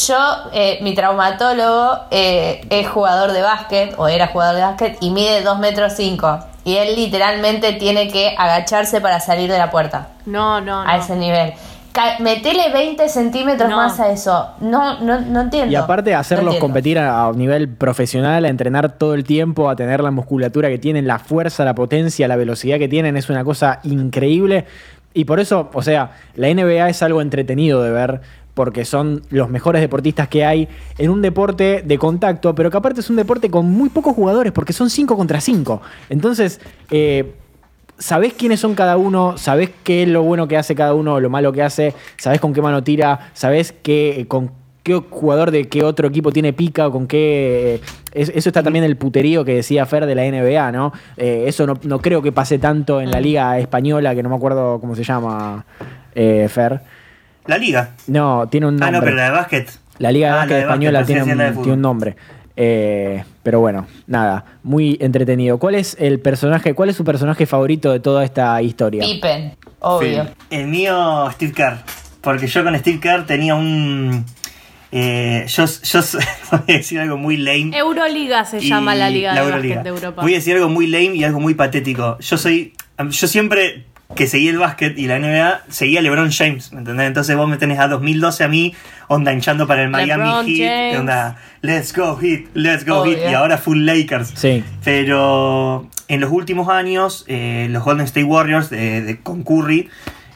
[0.07, 0.15] Yo,
[0.53, 5.41] eh, mi traumatólogo, eh, es jugador de básquet, o era jugador de básquet, y mide
[5.41, 6.39] 2 metros 5.
[6.63, 10.89] Y él literalmente tiene que agacharse para salir de la puerta, No, no, no.
[10.89, 11.53] a ese nivel.
[12.19, 13.77] Metele 20 centímetros No.
[13.77, 14.49] más a eso.
[14.61, 15.71] No, no, no entiendo.
[15.71, 20.11] Y aparte hacerlos competir a, nivel profesional, a entrenar todo el tiempo, a tener la
[20.11, 24.65] musculatura que tienen, la fuerza, la potencia, la velocidad que tienen, es una cosa increíble.
[25.13, 28.21] Y por eso, o sea, la NBA es algo entretenido de ver,
[28.53, 32.99] porque son los mejores deportistas que hay en un deporte de contacto, pero que aparte
[32.99, 35.81] es un deporte con muy pocos jugadores, porque son 5 contra 5.
[36.09, 36.59] Entonces,
[36.91, 37.33] eh,
[37.99, 41.29] sabés quiénes son cada uno, sabés qué es lo bueno que hace cada uno, lo
[41.29, 44.51] malo que hace, sabés con qué mano tira, sabés qué, con
[44.83, 47.81] qué jugador de qué otro equipo tiene pica, o con qué...
[48.13, 50.93] es- eso está también el puterío que decía Fer de la NBA, ¿no?
[51.17, 54.35] Eh, eso no, no creo que pase tanto en la liga española, que no me
[54.35, 55.65] acuerdo cómo se llama,
[56.15, 56.79] eh, Fer.
[57.45, 57.91] La liga.
[58.07, 58.87] No, tiene un nombre.
[58.87, 59.69] Ah, no, pero la de básquet.
[59.99, 62.15] La Liga de Ah, Básquet la de Española básquet, tiene, un, de tiene un nombre.
[62.61, 65.59] Eh, pero bueno, nada, muy entretenido.
[65.59, 69.01] ¿Cuál es el personaje, cuál es su personaje favorito de toda esta historia?
[69.05, 70.27] Pippen, obvio.
[70.49, 71.77] El mío, Steve Kerr.
[72.19, 74.25] Porque yo con Steve Kerr tenía un.
[74.91, 75.99] eh, yo, yo
[76.51, 77.71] voy a decir algo muy lame.
[77.77, 79.75] Euroliga se y- llama la Liga de Euroliga.
[79.75, 80.21] Básquet de Europa.
[80.21, 82.17] Voy a decir algo muy lame y algo muy patético.
[82.19, 82.73] Yo soy.
[83.09, 87.07] Yo siempre que seguí el básquet y la NBA, seguía LeBron James, ¿me entendés?
[87.07, 88.73] Entonces vos me tenés a 2012 a mí,
[89.07, 90.99] onda hinchando para el Miami LeBron Heat, James.
[90.99, 93.17] onda, let's go Heat, let's go Obvio.
[93.17, 94.31] Heat, y ahora full Lakers.
[94.35, 94.63] Sí.
[94.83, 99.89] Pero en los últimos años, eh, los Golden State Warriors de, de- con Curry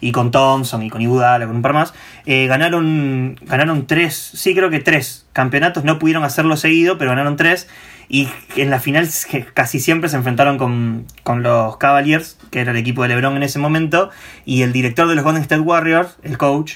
[0.03, 1.93] y con Thompson y con Iguodala, con un par más,
[2.25, 7.37] eh, ganaron, ganaron tres, sí creo que tres campeonatos, no pudieron hacerlo seguido, pero ganaron
[7.37, 7.69] tres.
[8.09, 9.07] Y en la final
[9.53, 13.43] casi siempre se enfrentaron con, con los Cavaliers, que era el equipo de LeBron en
[13.43, 14.09] ese momento,
[14.45, 16.75] y el director de los Golden State Warriors, el coach,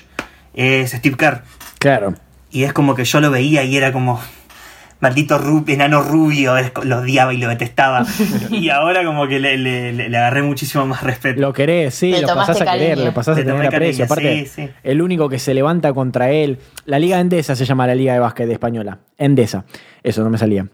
[0.54, 1.44] es Steve Kerr.
[1.80, 2.16] Claro.
[2.50, 4.22] Y es como que yo lo veía y era como,
[5.00, 8.06] maldito ru- enano rubio, lo odiaba y lo detestaba.
[8.50, 11.40] y ahora como que le, le- le- le agarré muchísimo más respeto.
[11.42, 14.06] Lo querés, sí, Le lo pasás a querer, le pasás a tener aprecio.
[14.06, 14.70] Aparte, sí, sí.
[14.84, 16.58] el único que se levanta contra él.
[16.86, 19.00] La Liga Endesa se llama la Liga de Básquet Española.
[19.18, 19.66] Endesa.
[20.04, 20.68] Eso no me salía.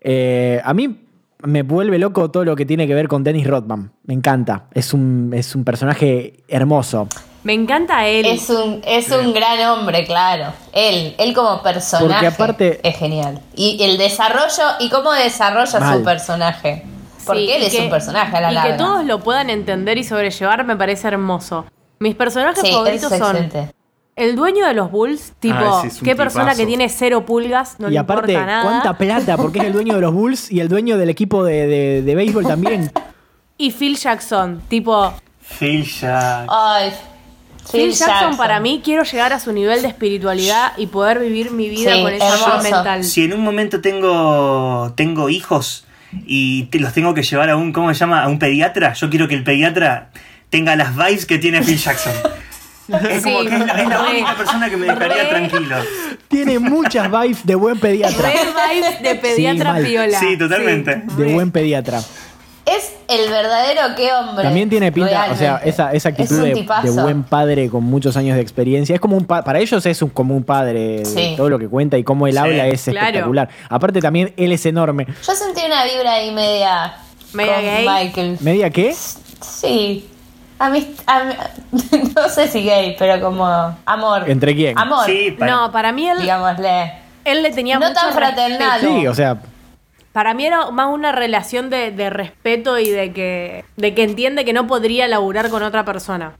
[0.00, 1.00] Eh, a mí
[1.42, 3.92] me vuelve loco todo lo que tiene que ver con Dennis Rodman.
[4.04, 4.64] Me encanta.
[4.72, 7.08] Es un, es un personaje hermoso.
[7.46, 8.26] Me encanta él.
[8.26, 10.52] Es un, es un gran hombre, claro.
[10.72, 13.40] Él, él como personaje Porque aparte- es genial.
[13.54, 15.98] Y el desarrollo, y cómo desarrolla Mal.
[15.98, 16.82] su personaje.
[17.24, 18.72] Porque Sí, él es que- un personaje a la Y larga.
[18.72, 21.66] que todos lo puedan entender y sobrellevar me parece hermoso.
[22.00, 23.72] Mis personajes Sí, favoritos son excelente.
[24.16, 27.88] el dueño de los Bulls, tipo, Ah, un qué persona que tiene cero pulgas, no
[27.88, 28.62] y le aparte, importa nada.
[28.64, 31.66] cuánta plata, porque es el dueño de los Bulls y el dueño del equipo de,
[31.68, 32.90] de- de béisbol también.
[33.56, 35.12] Y Phil Jackson, tipo,
[35.58, 36.46] Phil Jack.
[36.50, 36.92] Ay,
[37.70, 41.68] Phil Jackson, para mí quiero llegar a su nivel de espiritualidad y poder vivir mi
[41.68, 42.62] vida Sí, con esa hermoso.
[42.62, 43.04] mental.
[43.04, 45.84] Si en un momento tengo, tengo hijos
[46.26, 48.22] y te los tengo que llevar a un, ¿cómo se llama?
[48.22, 50.10] A un pediatra, yo quiero que el pediatra
[50.50, 52.12] tenga las vibes que tiene Phil Jackson.
[52.88, 54.10] Es como Sí, que es la, es la re.
[54.12, 55.28] única persona que me dejaría Re.
[55.28, 55.76] tranquilo.
[56.28, 58.28] Tiene muchas vibes de buen pediatra.
[58.30, 58.38] Re
[58.74, 59.84] vibes de pediatra mal.
[59.84, 60.20] piola.
[60.20, 61.02] Sí, totalmente.
[61.08, 62.00] Sí, De buen pediatra.
[62.66, 64.42] Es el verdadero qué hombre.
[64.42, 68.34] También tiene pinta, o sea, esa, esa actitud Es de, buen padre con muchos años
[68.34, 68.92] de experiencia.
[68.96, 71.34] Es como un pa- para ellos es un, como un padre Sí.
[71.36, 73.06] todo lo que cuenta y cómo él Sí, habla es claro.
[73.06, 73.48] espectacular.
[73.70, 75.06] Aparte también él es enorme.
[75.06, 76.94] Yo sentí una vibra ahí media.
[77.32, 77.86] ¿Media con gay?
[77.88, 78.38] Michael.
[78.40, 78.94] ¿Media qué?
[79.40, 80.08] Sí.
[80.58, 81.34] A mí, a mí-
[82.16, 83.46] no sé si gay, pero como
[83.84, 84.24] amor.
[84.28, 84.76] ¿Entre quién?
[84.76, 85.06] Amor.
[85.06, 86.92] Sí, para- No, para mí él, Digámosle.
[87.24, 88.80] él le tenía No mucho tan fraternal.
[88.80, 89.00] respeto.
[89.00, 89.38] Sí, o sea,
[90.16, 94.46] Para mí era más una relación de, de respeto y de que, de que entiende
[94.46, 96.32] que no podría laburar con otra persona.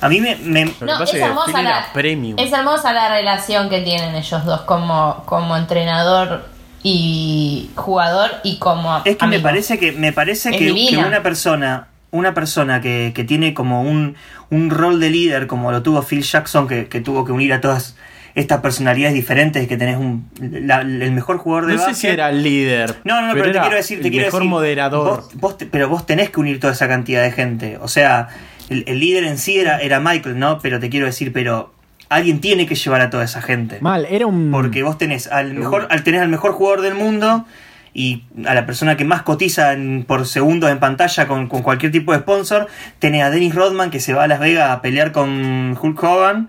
[0.00, 2.36] A mí me, me- No, es hermosa, la, premium.
[2.40, 6.44] es hermosa la relación que tienen ellos dos como, como entrenador
[6.82, 11.86] y jugador y como Es que me parece que me parece Es que, una persona
[12.10, 14.16] una persona que, que tiene como un,
[14.50, 17.60] un rol de líder como lo tuvo Phil Jackson que, que tuvo que unir a
[17.60, 17.94] todas
[18.34, 22.30] estas personalidades diferentes que tenés un la- el mejor jugador de No sé si era
[22.30, 22.96] líder.
[23.04, 25.16] no, no, no, pero, te quiero decir, te el quiero mejor decir, moderador.
[25.16, 27.78] vos- vos te- pero vos tenés que unir toda esa cantidad de gente.
[27.80, 28.28] O sea,
[28.68, 30.58] el, el líder en sí era, era Michael, ¿no?
[30.60, 31.72] Pero te quiero decir, pero
[32.08, 33.78] alguien tiene que llevar a toda esa gente.
[33.80, 34.50] mal, era un...
[34.50, 37.46] Porque vos tenés al mejor, al tenés al mejor jugador del mundo
[37.92, 41.90] y a la persona que más cotiza en- por segundos en pantalla con, con cualquier
[41.90, 42.68] tipo de sponsor,
[43.00, 46.48] tenés a Dennis Rodman que se va a Las Vegas a pelear con Hulk Hogan.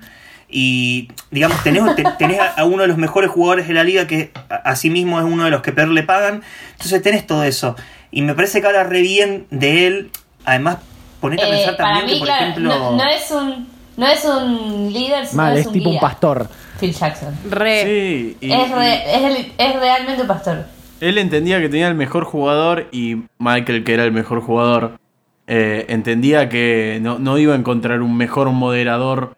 [0.52, 4.32] Y digamos, tenés, te- tenés a, uno de los mejores jugadores de la liga que
[4.50, 6.44] a- asimismo es uno de los que peor le pagan.
[6.74, 7.76] Entonces tenés todo eso.
[8.12, 10.12] Y me parece que habla re bien de él.
[10.46, 10.78] Además,
[11.22, 12.70] ponete a Eh, pensar para también mí, que, por claro, ejemplo.
[12.80, 15.94] no, no es un, no es un líder, sino mal, es, es un tipo un
[15.94, 16.02] guía.
[16.02, 16.50] pastor.
[16.80, 17.38] Phil Jackson.
[17.50, 17.84] Re.
[17.84, 20.66] Sí, y, es, re- y es, el- es realmente un pastor.
[21.00, 25.00] él entendía que tenía el mejor jugador y Michael, que era el mejor jugador,
[25.48, 29.36] eh, entendía que no, no iba a encontrar un mejor moderador,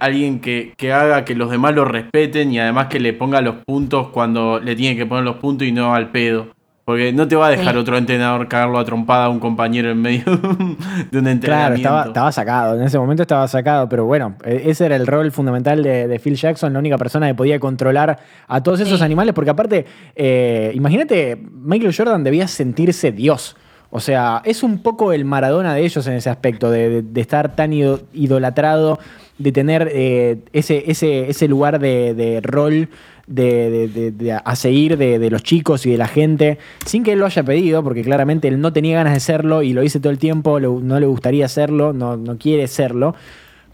[0.00, 3.56] alguien que, que haga que los demás lo respeten y además que le ponga los
[3.66, 6.48] puntos cuando le tiene que poner los puntos y no al pedo.
[6.84, 7.78] Porque no te va a dejar Sí.
[7.78, 10.24] otro entrenador cagarlo a trompada a un compañero en medio
[11.10, 11.44] de un entrenamiento.
[11.46, 15.06] Claro, estaba, estaba sacado, en ese momento estaba sacado, pero bueno, e- ese era el
[15.06, 18.98] rol fundamental de, de Phil Jackson, la única persona que podía controlar a todos esos
[18.98, 19.04] Sí.
[19.04, 23.56] animales, porque aparte, eh, imagínate, Michael Jordan debía sentirse Dios.
[23.90, 27.20] O sea, es un poco el Maradona de ellos en ese aspecto, de, de- de
[27.20, 28.98] estar tan ido- idolatrado,
[29.42, 32.88] de tener eh, ese, ese, ese lugar de, de rol
[33.26, 37.20] de, de- de- a seguir de, los chicos y de la gente, sin que él
[37.20, 40.10] lo haya pedido, porque claramente él no tenía ganas de serlo y lo dice todo
[40.12, 43.14] el tiempo, no le gustaría serlo, no, no quiere serlo,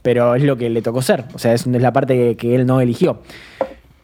[0.03, 2.55] pero es lo que le tocó ser, o sea, es, es la parte que, que
[2.55, 3.21] él no eligió.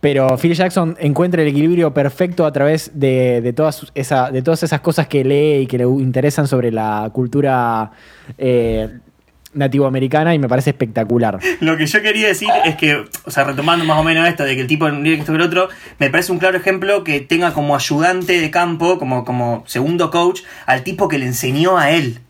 [0.01, 4.63] Pero Phil Jackson encuentra el equilibrio perfecto a través de, de todas, esa, de todas
[4.65, 7.93] esas cosas que lee y que le interesan sobre la cultura
[8.37, 8.89] eh,
[9.55, 11.39] nativoamericana y me parece espectacular.
[11.61, 14.55] Lo que yo quería decir es que, o sea, retomando más o menos esto de
[14.55, 17.21] que el tipo no que esto que el otro, me parece un claro ejemplo que
[17.21, 21.91] tenga como ayudante de campo, como, como segundo coach, al tipo que le enseñó a
[21.91, 22.21] él.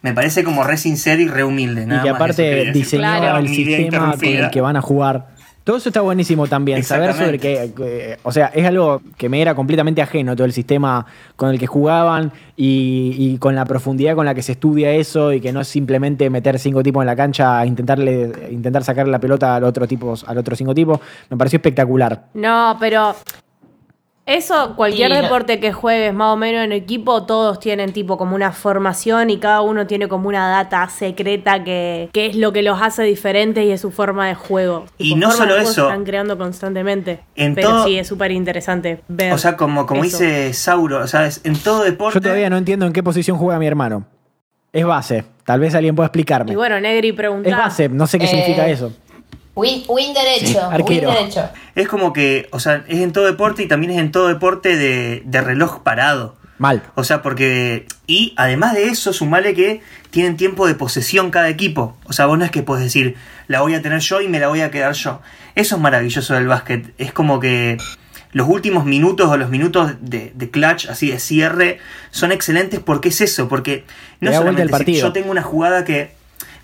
[0.00, 1.84] Me parece como re sincero y re humilde.
[1.92, 3.38] y que aparte diseñó Claro.
[3.38, 5.26] el sistema con el que van a jugar
[5.68, 9.42] Todo eso está buenísimo también, saber sobre que, que- o sea, es algo que me
[9.42, 11.04] era completamente ajeno, todo el sistema
[11.36, 15.30] con el que jugaban y, y con la profundidad con la que se estudia eso
[15.30, 19.08] y que no es simplemente meter cinco tipos en la cancha a intentarle, intentar sacar
[19.08, 22.28] la pelota al otro, tipo, al otro cinco tipos, me pareció espectacular.
[22.32, 23.14] No, pero
[24.28, 28.34] eso, cualquier Y deporte que juegues más o menos en equipo, todos tienen tipo como
[28.36, 32.62] una formación y cada uno tiene como una data secreta que, que es lo que
[32.62, 34.84] los hace diferentes y es su forma de juego.
[34.98, 35.72] Y Tipo, no solo eso.
[35.72, 37.20] Se están creando constantemente.
[37.34, 39.32] En pero todo- sí, es súper interesante ver.
[39.32, 40.18] O sea, como, como eso.
[40.18, 41.40] dice Sauro, ¿sabes?
[41.44, 42.18] En todo deporte.
[42.18, 44.04] Yo todavía no entiendo en qué posición juega mi hermano.
[44.72, 46.52] Es base, tal vez alguien pueda explicarme.
[46.52, 47.48] Y bueno, Negri pregunta.
[47.48, 48.92] es base, no sé qué Eh, significa eso.
[49.58, 50.62] Win, win derecho.
[50.70, 51.08] arquero.
[51.08, 51.50] Win derecho.
[51.74, 54.76] Es como que, o sea, es en todo deporte y también es en todo deporte
[54.76, 56.36] de, de reloj parado.
[56.58, 56.82] Mal.
[56.94, 57.86] O sea, porque.
[58.06, 61.96] Y además de eso, sumale que tienen tiempo de posesión cada equipo.
[62.04, 63.16] O sea, vos no es que puedes decir,
[63.48, 65.20] la voy a tener yo y me la voy a quedar yo.
[65.56, 66.94] Eso es maravilloso del básquet.
[66.98, 67.78] Es como que
[68.32, 71.78] los últimos minutos o los minutos de, de clutch, así de cierre,
[72.10, 73.48] son excelentes porque es eso.
[73.48, 73.84] Porque
[74.20, 75.06] no solamente el decir, partido.
[75.08, 76.17] yo tengo una jugada que.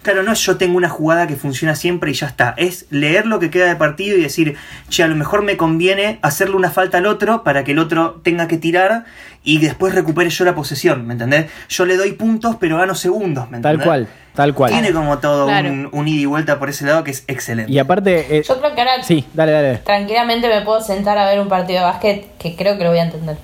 [0.05, 2.55] Claro, no es yo tengo una jugada que funciona siempre y ya está.
[2.57, 4.55] Es leer lo que queda de partido y decir,
[4.91, 8.21] che, a lo mejor me conviene hacerle una falta al otro para que el otro
[8.23, 9.05] tenga que tirar
[9.43, 11.47] y después recupere yo la posesión, ¿me entendés?
[11.69, 13.87] Yo le doy puntos, pero gano segundos, ¿me Tal entendés?
[13.87, 14.73] cual, tal cual.
[14.73, 15.71] Tiene como todo Claro.
[15.71, 17.73] un, un ida y vuelta por ese lado que es excelente.
[17.73, 18.39] Y aparte.
[18.39, 19.79] eh, Yo creo que ahora sí, dale, dale.
[19.79, 22.99] tranquilamente me puedo sentar a ver un partido de básquet que creo que lo voy
[23.01, 23.37] a entender.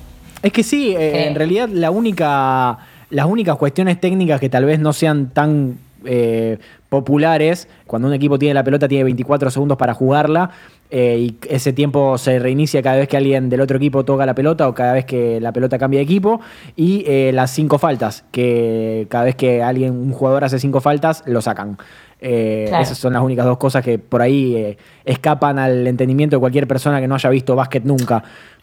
[0.42, 2.78] Es que sí, eh, en realidad la única,
[3.10, 6.58] las únicas cuestiones técnicas que tal vez no sean tan eh,
[6.88, 10.50] populares, cuando un equipo tiene la pelota tiene 24 segundos para jugarla
[10.90, 14.34] eh, y ese tiempo se reinicia cada vez que alguien del otro equipo toca la
[14.34, 16.40] pelota o cada vez que la pelota cambia de equipo
[16.74, 21.22] y eh, las cinco faltas, que cada vez que alguien, un jugador hace cinco faltas,
[21.26, 21.78] lo sacan.
[22.20, 22.82] Eh, Claro.
[22.82, 26.66] Esas son las únicas dos cosas que por ahí eh, escapan al entendimiento de cualquier
[26.66, 28.22] persona que no haya visto básquet nunca.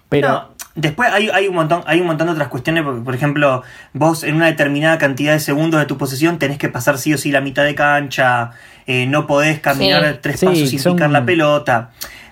[0.10, 3.14] Pero No, después hay, hay un montón, hay un montón de otras cuestiones, porque, por
[3.14, 3.64] ejemplo,
[3.94, 7.18] vos en una determinada cantidad de segundos de tu posesión tenés que pasar sí o
[7.18, 8.52] sí la mitad de cancha,
[8.86, 10.20] eh, no podés caminar Sí.
[10.22, 11.90] tres Sí, pasos sin son- picar la pelota.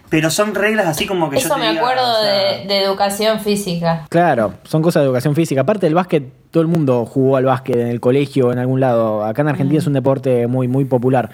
[0.08, 2.31] Pero son reglas así como que yo Eso te me diga, acuerdo o sea,
[2.62, 4.05] de, de educación física.
[4.10, 5.62] Claro, son cosas de educación física.
[5.62, 9.25] Aparte del básquet, todo el mundo jugó al básquet en el colegio, en algún lado.
[9.25, 11.31] Acá en Argentina es un deporte muy, muy popular.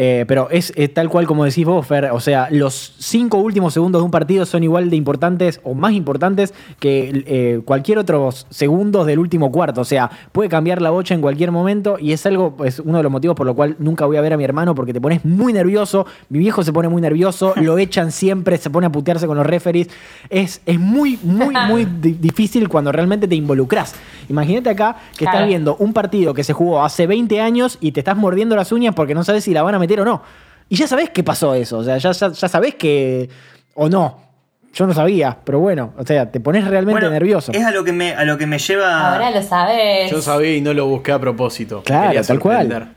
[0.00, 2.10] Eh, pero es, es tal cual como decís vos, Fer.
[2.12, 5.92] O sea, los cinco últimos segundos de un partido son igual de importantes o más
[5.92, 9.80] importantes que eh, cualquier otro segundos del último cuarto.
[9.80, 13.02] O sea, puede cambiar la bocha en cualquier momento y es algo, es uno de
[13.02, 15.24] los motivos por lo cual nunca voy a ver a mi hermano porque te pones
[15.24, 16.06] muy nervioso.
[16.28, 19.46] Mi viejo se pone muy nervioso, lo echan siempre, se pone a putearse con los
[19.46, 19.88] referees.
[20.30, 23.96] Es, es muy, muy, muy di- difícil cuando realmente te involucras.
[24.28, 25.38] Imagínate acá que Claro.
[25.38, 28.70] estás viendo un partido que se jugó hace 20 años y te estás mordiendo las
[28.70, 30.22] uñas porque no sabes si la van a meter o no.
[30.68, 33.28] Y ya sabés que pasó eso, o sea, ya, ya, ya sabés que.
[33.74, 34.26] o no.
[34.74, 37.52] Yo no sabía, pero bueno, o sea, te pones realmente bueno, nervioso.
[37.52, 39.12] Es a lo que me, a lo que me lleva.
[39.14, 40.10] Ahora lo sabes.
[40.10, 41.82] Yo sabía y no lo busqué a propósito.
[41.84, 42.92] Claro, Quería tal cual.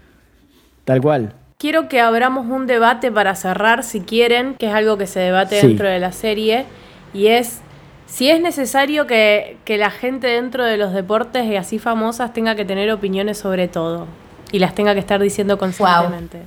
[0.84, 1.34] Tal cual.
[1.58, 5.62] Quiero que abramos un debate para cerrar, si quieren, que es algo que se debate
[5.62, 5.68] Sí.
[5.68, 6.66] dentro de la serie,
[7.14, 7.62] y es
[8.06, 12.56] si es necesario que, que la gente dentro de los deportes y así famosas tenga
[12.56, 14.08] que tener opiniones sobre todo
[14.52, 16.42] y las tenga que estar diciendo constantemente.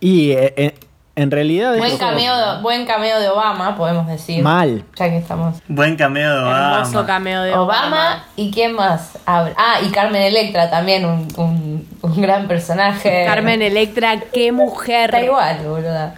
[0.00, 0.74] Y eh, eh,
[1.16, 1.76] en realidad.
[1.76, 4.42] Buen eso- cameo, de, buen cameo de Obama, podemos decir.
[4.42, 4.84] Mal.
[4.96, 5.56] Ya que estamos.
[5.68, 7.06] Buen cameo de Hermoso Obama.
[7.06, 8.24] cameo de Obama, Obama.
[8.36, 9.18] y quién más.
[9.26, 9.54] Habla?
[9.56, 13.24] Ah, y Carmen Electra también, un, un, un gran personaje.
[13.26, 15.06] Carmen Electra, qué mujer.
[15.14, 16.14] Está igual, boluda.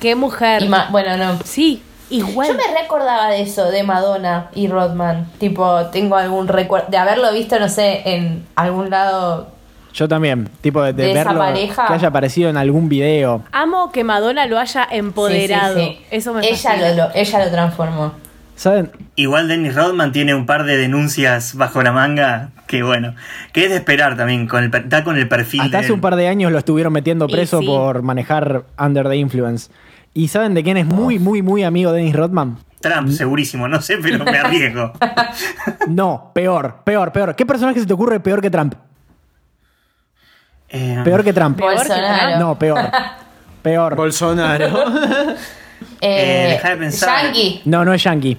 [0.00, 0.68] Qué mujer.
[0.68, 1.38] Ma- bueno, no.
[1.44, 1.80] Sí,
[2.10, 2.48] igual.
[2.48, 5.30] Yo me recordaba de eso, de Madonna y Rodman.
[5.38, 9.46] Tipo, tengo algún recuerdo de haberlo visto, no sé, en algún lado.
[9.94, 11.86] Yo también, tipo de, de ¿De esa verlo, pareja?
[11.86, 13.42] que haya aparecido en algún video.
[13.52, 15.78] Amo que Madonna lo haya empoderado.
[15.78, 16.06] Sí, sí, sí.
[16.10, 18.12] Eso me ella lo, lo- ella lo transformó.
[18.56, 18.90] ¿Saben?
[19.16, 23.14] Igual Dennis Rodman tiene un par de denuncias bajo la manga que bueno,
[23.52, 26.00] que es de esperar también, con el, está con el perfil Hasta de hace un
[26.00, 27.66] par de años lo estuvieron metiendo preso sí.
[27.66, 29.70] por manejar Under the Influence.
[30.14, 32.58] ¿Y saben de quién es muy, muy, muy amigo Dennis Rodman?
[32.80, 34.92] Trump, segurísimo, no sé, pero me arriesgo.
[35.88, 37.34] No, peor, peor, peor.
[37.34, 38.74] ¿Qué personaje se te ocurre peor que Trump?
[40.74, 41.56] Eh, Peor que Trump.
[41.58, 42.38] Peor que Bolsonaro.
[42.38, 42.90] No, peor.
[43.62, 43.94] Peor.
[43.94, 44.66] Bolsonaro.
[45.28, 45.36] Eh,
[46.00, 47.24] Eh, dejá de pensar.
[47.26, 47.62] Yankee.
[47.64, 48.36] No, no es Yankee.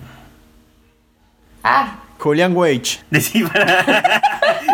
[1.63, 2.99] Ah, Julián Wage.
[3.09, 4.21] Decí, para-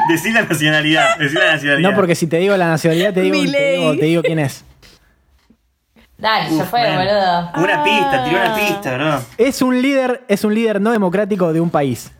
[0.10, 1.18] decí la nacionalidad.
[1.18, 1.90] Decí la nacionalidad.
[1.90, 4.64] No, porque si te digo la nacionalidad, te digo, te digo, te digo quién es.
[6.18, 6.98] dale, ya Uf, fue, man.
[6.98, 7.52] boludo.
[7.64, 8.58] Una pista, tiró una Ah.
[8.58, 9.22] pista, bro.
[9.38, 12.12] Es un líder, es un líder no democrático de un país.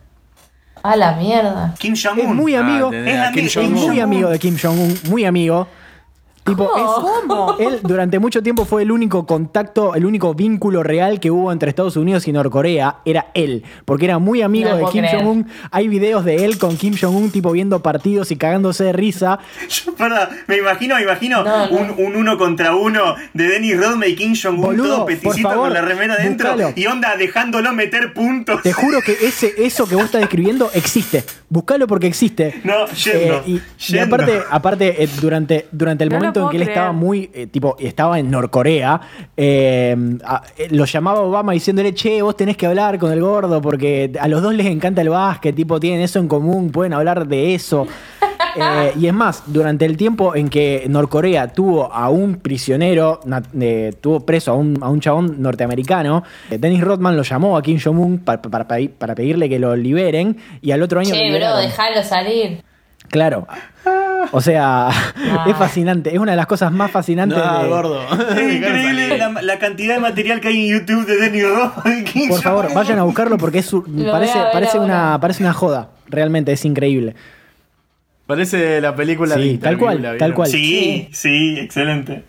[0.82, 1.74] A la mierda.
[1.78, 2.20] Kim Jong-un.
[2.30, 5.66] Es muy Ah, amigo, Es ami- muy amigo de Kim Jong-un, muy amigo.
[6.44, 7.56] Tipo, ¿Cómo?
[7.58, 11.52] es- él durante mucho tiempo fue el único contacto, el único vínculo real que hubo
[11.52, 15.04] entre Estados Unidos y Norcorea, era él, porque era muy amigo No de Kim.
[15.10, 15.46] Jong-un.
[15.70, 19.38] Hay videos de él con Kim Jong-un, tipo viendo partidos y cagándose de risa.
[19.68, 21.76] Yo, perdón, me imagino, me imagino No, no.
[21.76, 25.74] Un, un uno contra uno de Dennis Rodman y Kim Jong-un todo peticito favor, con
[25.74, 26.72] la remera adentro buscalo.
[26.74, 28.62] y onda dejándolo meter puntos.
[28.62, 31.22] Te juro que ese, eso que vos estás describiendo existe.
[31.50, 32.60] Buscalo porque existe.
[32.64, 34.06] No, yendo, y, y yendo.
[34.16, 36.78] aparte, aparte eh, durante, durante el No momento en que él creer.
[36.78, 39.00] estaba muy, eh, tipo, estaba en Norcorea,
[39.36, 43.60] eh, a- eh, lo llamaba Obama diciéndole, che, vos tenés que hablar con el gordo
[43.60, 47.26] porque a los dos les encanta el básquet, tipo, tienen eso en común, pueden hablar
[47.26, 47.86] de eso.
[48.56, 53.20] Eh, y es más, durante el tiempo en que Norcorea tuvo a un prisionero,
[53.60, 57.62] eh, tuvo preso a un, a un chabón norteamericano, eh, Dennis Rodman lo llamó a
[57.62, 61.30] Kim Jong-un pa- para, para, para pedirle que lo liberen y al otro año Che,
[61.38, 62.60] bro, déjalo salir.
[63.10, 63.46] Claro.
[64.32, 64.90] O sea,
[65.46, 66.12] es fascinante.
[66.12, 67.36] Es una de las cosas más fascinantes.
[67.38, 68.00] No, de- gordo.
[68.36, 72.40] Es increíble la, la cantidad de material que hay en YouTube de Dennis Rodman Por
[72.42, 75.90] favor, vayan a buscarlo porque es su- parece, ver parece, una, parece una joda.
[76.08, 77.14] Realmente es increíble.
[78.26, 80.48] Parece la película Sí, de tal cual, Interview, ¿la tal cual.
[80.50, 82.22] Sí, sí, excelente.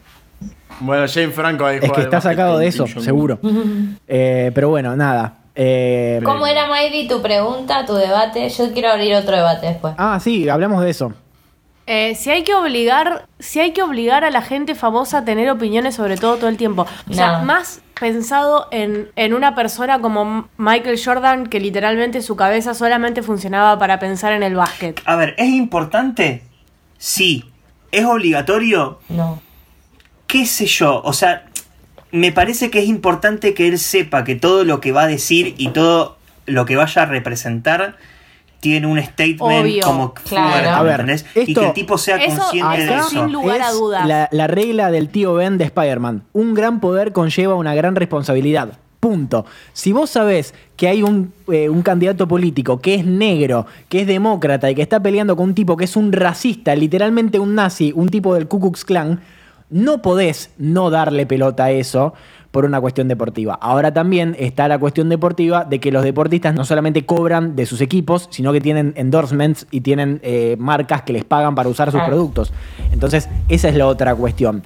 [0.80, 3.40] Bueno, Jane Franco ahí Es que está sacado de eso, seguro.
[4.08, 5.38] Eh, pero bueno, nada.
[5.64, 8.49] Eh, ¿Cómo era, Miley, tu pregunta, tu debate?
[8.49, 9.93] Yo quiero abrir otro debate después.
[9.99, 11.14] ah, sí, hablamos de eso.
[11.86, 15.49] Eh, si hay que obligar, si hay que obligar a la gente famosa a tener
[15.51, 16.88] opiniones sobre todo todo el tiempo.
[17.09, 17.45] O sea, No.
[17.45, 23.78] más pensado en, en una persona como Michael Jordan, que literalmente su cabeza solamente funcionaba
[23.78, 24.99] para pensar en el básquet.
[25.05, 26.41] A ver, ¿es importante?
[26.97, 27.45] Sí.
[27.91, 28.99] ¿Es obligatorio?
[29.09, 29.39] No.
[30.26, 31.43] qué sé yo, o sea,
[32.12, 35.55] me parece que es importante que él sepa que todo lo que va a decir
[35.57, 37.95] y todo lo que vaya a representar
[38.59, 39.82] tiene un statement Obvio.
[39.84, 40.49] como Claro.
[40.51, 41.26] fuerte, A ¿me ver, entendés?
[41.36, 43.09] y esto- que el tipo sea Eso consciente de eso.
[43.09, 44.07] sin lugar a dudas.
[44.07, 46.24] La, la regla del tío Ben de Spider-Man.
[46.34, 48.78] Un gran poder conlleva una gran responsabilidad.
[48.99, 49.47] Punto.
[49.74, 54.05] Si vos sabés que hay un, eh, un candidato político que es negro, que es
[54.07, 57.91] demócrata y que está peleando con un tipo que es un racista, literalmente un nazi,
[57.95, 59.20] un tipo del Ku Klux Klan,
[59.72, 62.13] no podés no darle pelota a eso
[62.51, 63.53] por una cuestión deportiva.
[63.61, 67.80] Ahora también está la cuestión deportiva de que los deportistas no solamente cobran de sus
[67.80, 72.01] equipos, sino que tienen endorsements y tienen eh, marcas que les pagan para usar sus
[72.01, 72.51] productos.
[72.91, 74.63] Entonces, esa es la otra cuestión.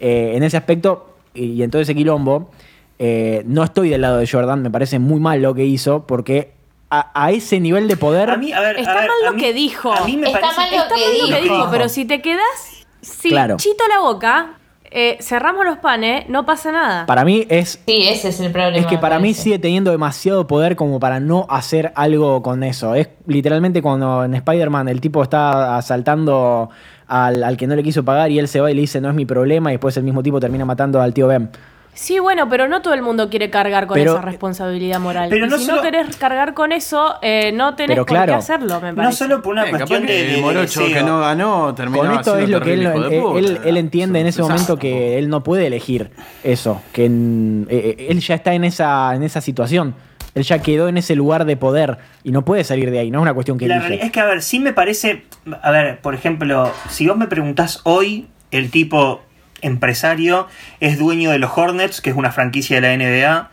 [0.00, 2.50] Eh, en ese aspecto, y en todo ese quilombo,
[2.98, 6.52] eh, no estoy del lado de Jordan, me parece muy mal lo que hizo, porque
[6.88, 8.30] a, a ese nivel de poder...
[8.30, 9.92] A mí, a ver, Está a ver, mal a lo mí- que dijo.
[9.92, 11.54] A mí me Está parece mal lo Está que mal lo que dijo.
[11.56, 12.75] dijo, pero si te quedas,
[13.06, 13.56] si Claro.
[13.56, 14.54] chito la boca,
[14.90, 17.06] eh, cerramos los panes, no pasa nada.
[17.06, 18.76] Para mí es Sí, ese es el problema.
[18.78, 22.94] Es que para mí sigue teniendo demasiado poder como para no hacer algo con eso.
[22.94, 26.70] Es literalmente cuando en Spider-Man el tipo está asaltando
[27.08, 29.08] al, al que no le quiso pagar y él se va y le dice no
[29.08, 31.50] es mi problema y después el mismo tipo termina matando al tío Ben.
[31.98, 35.28] Sí, bueno, pero no todo el mundo quiere cargar con Pero- esa responsabilidad moral.
[35.30, 38.16] pero y no si solo- no querés cargar con eso, eh, no tenés Pero por
[38.16, 38.32] claro.
[38.34, 39.02] qué hacerlo, me parece.
[39.02, 42.02] No solo por una Eh, cuestión de, de- el de morocho que no ganó terminó
[42.04, 45.66] Con esto es lo que él, él entiende en ese momento que él no puede
[45.66, 46.10] elegir
[46.44, 49.94] eso, que en- eh, eh, él ya está en esa, en esa situación.
[50.34, 53.20] Él ya quedó en ese lugar de poder y no puede salir de ahí, no
[53.20, 54.04] es una cuestión que La elige.
[54.04, 55.24] es que, a ver, sí me parece.
[55.62, 59.22] A ver, por ejemplo, si vos me preguntás hoy, el tipo
[59.62, 60.48] empresario
[60.80, 63.50] es dueño de los Hornets, que es una franquicia de la NBA.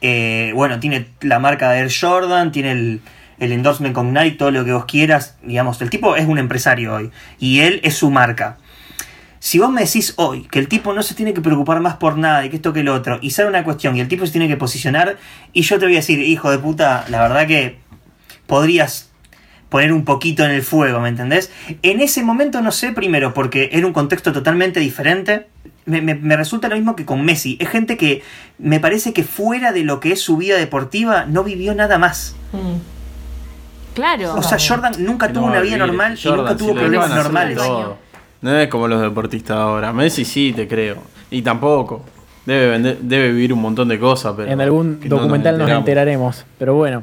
[0.00, 3.00] Eh, bueno, tiene la marca de Air Jordan, tiene el,
[3.38, 5.36] el endorsement con Nike, todo lo que vos quieras.
[5.42, 7.10] Digamos, el tipo es un empresario hoy.
[7.38, 8.58] Y él es su marca.
[9.44, 12.16] Si vos me decís hoy que el tipo no se tiene que preocupar más por
[12.16, 14.32] nada y que esto que lo otro, y sale una cuestión y el tipo se
[14.32, 15.18] tiene que posicionar,
[15.52, 17.76] y yo te voy a decir, hijo de puta, la verdad que
[18.46, 19.10] podrías
[19.74, 21.50] poner un poquito en el fuego, ¿me entendés?
[21.82, 25.48] En ese momento no sé, primero, porque era un contexto totalmente diferente.
[25.84, 27.56] Me, me- me resulta lo mismo que con Messi.
[27.58, 28.22] Es gente que
[28.56, 32.36] me parece que fuera de lo que es su vida deportiva no vivió nada más.
[32.52, 33.94] Mm.
[33.94, 34.36] Claro.
[34.36, 36.80] O sea, Jordan nunca tuvo no una vida normal y Jordan, nunca si tuvo le
[36.80, 37.56] problemas normales.
[37.56, 37.98] todo.
[38.42, 39.92] No es como los deportistas ahora.
[39.92, 40.98] Messi sí, te creo.
[41.32, 42.04] Y tampoco.
[42.46, 44.52] Debe, vender- debe vivir un montón de cosas, pero...
[44.52, 45.78] en algún no documental nos enteramos.
[45.80, 47.02] enteraremos, pero bueno.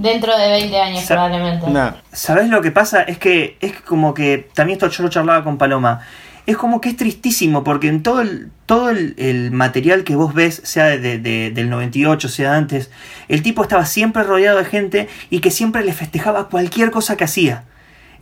[0.00, 1.66] Dentro de 20 años, Sa- probablemente.
[2.12, 3.02] ¿Sabes lo que pasa?
[3.02, 6.00] Es que es como que también esto yo lo charlaba con Paloma.
[6.46, 10.32] Es como que es tristísimo porque en todo el, todo el, el material que vos
[10.34, 12.90] ves, sea de, de- del 98, sea antes,
[13.28, 17.24] el tipo estaba siempre rodeado de gente y que siempre le festejaba cualquier cosa que
[17.24, 17.64] hacía.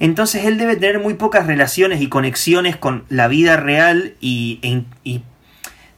[0.00, 4.82] Entonces él debe tener muy pocas relaciones y conexiones con la vida real y, e-
[5.04, 5.22] y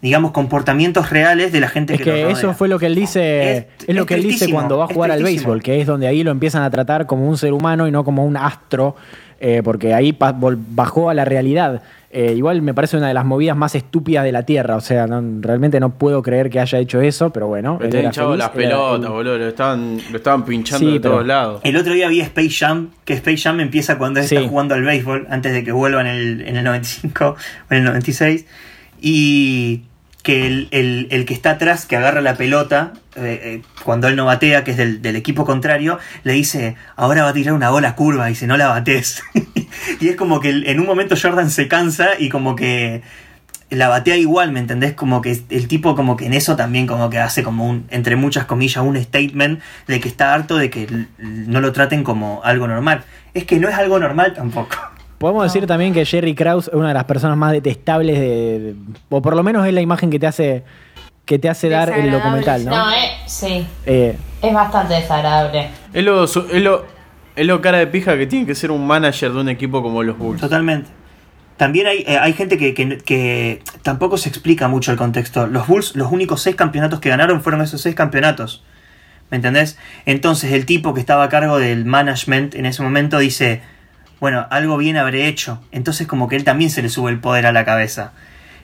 [0.02, 2.36] digamos, comportamientos reales de la gente Es que, lo que rodea.
[2.36, 4.84] eso fue lo que él dice, es, Es- lo es que él dice cuando va
[4.84, 7.52] a jugar al béisbol, que es donde ahí lo empiezan a tratar como un ser
[7.52, 8.96] humano y no como un astro,
[9.40, 11.82] eh, porque ahí bajó a la realidad.
[12.12, 15.06] Eh, igual me parece una de las movidas más estúpidas de la Tierra, o sea,
[15.06, 17.74] no- realmente no puedo creer que haya hecho eso, pero bueno.
[17.80, 19.38] Están era hinchado las pelotas, boludo.
[19.38, 21.60] Lo estaban, lo estaban pinchando Sí, de pero- todos lados.
[21.62, 24.34] El otro día vi Space Jam, que Space Jam empieza cuando él Sí.
[24.34, 27.36] está jugando al béisbol, antes de que vuelva en el, en el 95
[27.70, 28.46] o en el 96,
[29.00, 29.82] y
[30.22, 30.68] que el,
[31.10, 34.72] el- que está atrás, que agarra la pelota, eh, eh, cuando él no batea, que
[34.72, 38.46] es del, equipo contrario, le dice, ahora va a tirar una bola curva, y dice,
[38.46, 39.22] no la bates.
[40.00, 43.02] y es como que en un momento Jordan se cansa y como que
[43.70, 44.94] la batea igual, ¿me entendés?
[44.94, 48.16] Como que el tipo como que en eso también como que hace como un, entre
[48.16, 52.66] muchas comillas, un statement de que está harto de que no lo traten como algo
[52.66, 53.04] normal.
[53.32, 54.76] Es que no es algo normal tampoco.
[55.20, 58.74] Podemos decir también que Jerry Krause es una de las personas más detestables de, de-
[59.10, 60.64] o por lo menos es la imagen que te hace
[61.26, 62.70] que te hace dar el documental, ¿no?
[62.70, 63.66] No, eh, sí.
[63.84, 65.68] Eh, Es bastante desagradable.
[65.92, 66.86] Es lo, es, lo,
[67.36, 70.02] es lo cara de pija que tiene que ser un manager de un equipo como
[70.02, 70.40] los Bulls.
[70.40, 70.88] Totalmente.
[71.58, 75.46] También hay, eh, hay gente que, que- que tampoco se explica mucho el contexto.
[75.46, 78.64] Los Bulls, los únicos seis campeonatos que ganaron fueron esos seis campeonatos.
[79.30, 79.78] ¿Me entendés?
[80.06, 83.60] Entonces el tipo que estaba a cargo del management en ese momento dice,
[84.20, 85.60] bueno, algo bien habré hecho.
[85.72, 88.12] Entonces como que él también se le sube el poder a la cabeza.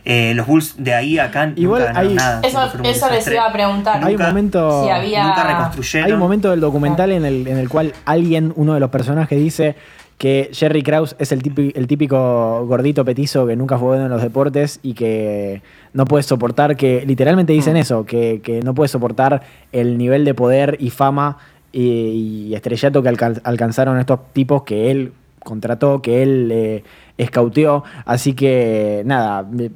[0.04, 2.40] Eh, los Bulls de ahí a acá Igual nunca hay- nada.
[2.44, 3.96] Eso, eso les iba a preguntar.
[3.96, 6.06] hay un Nunca- momento Si había- Nunca reconstruyeron.
[6.06, 9.36] Hay un momento del documental en el, en el cual alguien, uno de los personajes,
[9.36, 9.74] dice
[10.16, 14.10] que Jerry Krause es el, típi- el típico gordito petizo que nunca fue bueno en
[14.10, 15.60] los deportes y que
[15.92, 17.78] no puede soportar, que literalmente dicen Mm.
[17.78, 19.42] eso, que, que no puede soportar
[19.72, 21.36] el nivel de poder y fama
[21.72, 25.12] y, y estrellato que alcan- alcanzaron estos tipos que él
[25.46, 26.82] contrató, que él eh,
[27.16, 27.84] escauteó.
[28.04, 29.42] Así que, nada.
[29.42, 29.70] me-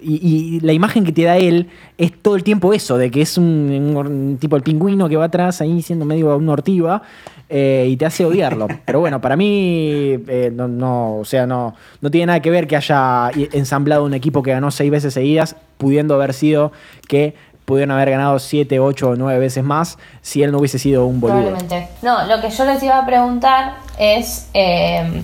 [0.00, 0.20] Y,
[0.56, 1.66] y la imagen que te da él
[1.98, 3.44] es todo el tiempo eso, de que es un,
[3.90, 7.02] un or- un tipo el pingüino que va atrás ahí siendo medio una ortiva
[7.48, 8.68] eh, y te hace odiarlo.
[8.86, 12.68] Pero bueno, para mí, eh, no, no, o sea, no, no tiene nada que ver
[12.68, 16.70] que haya ensamblado un equipo que ganó seis veces seguidas, pudiendo haber sido
[17.08, 21.06] que pudieron haber ganado siete, ocho o nueve veces más si él no hubiese sido
[21.06, 21.40] un boludo.
[21.40, 21.88] Probablemente.
[22.02, 25.22] No, lo que yo les iba a preguntar es eh,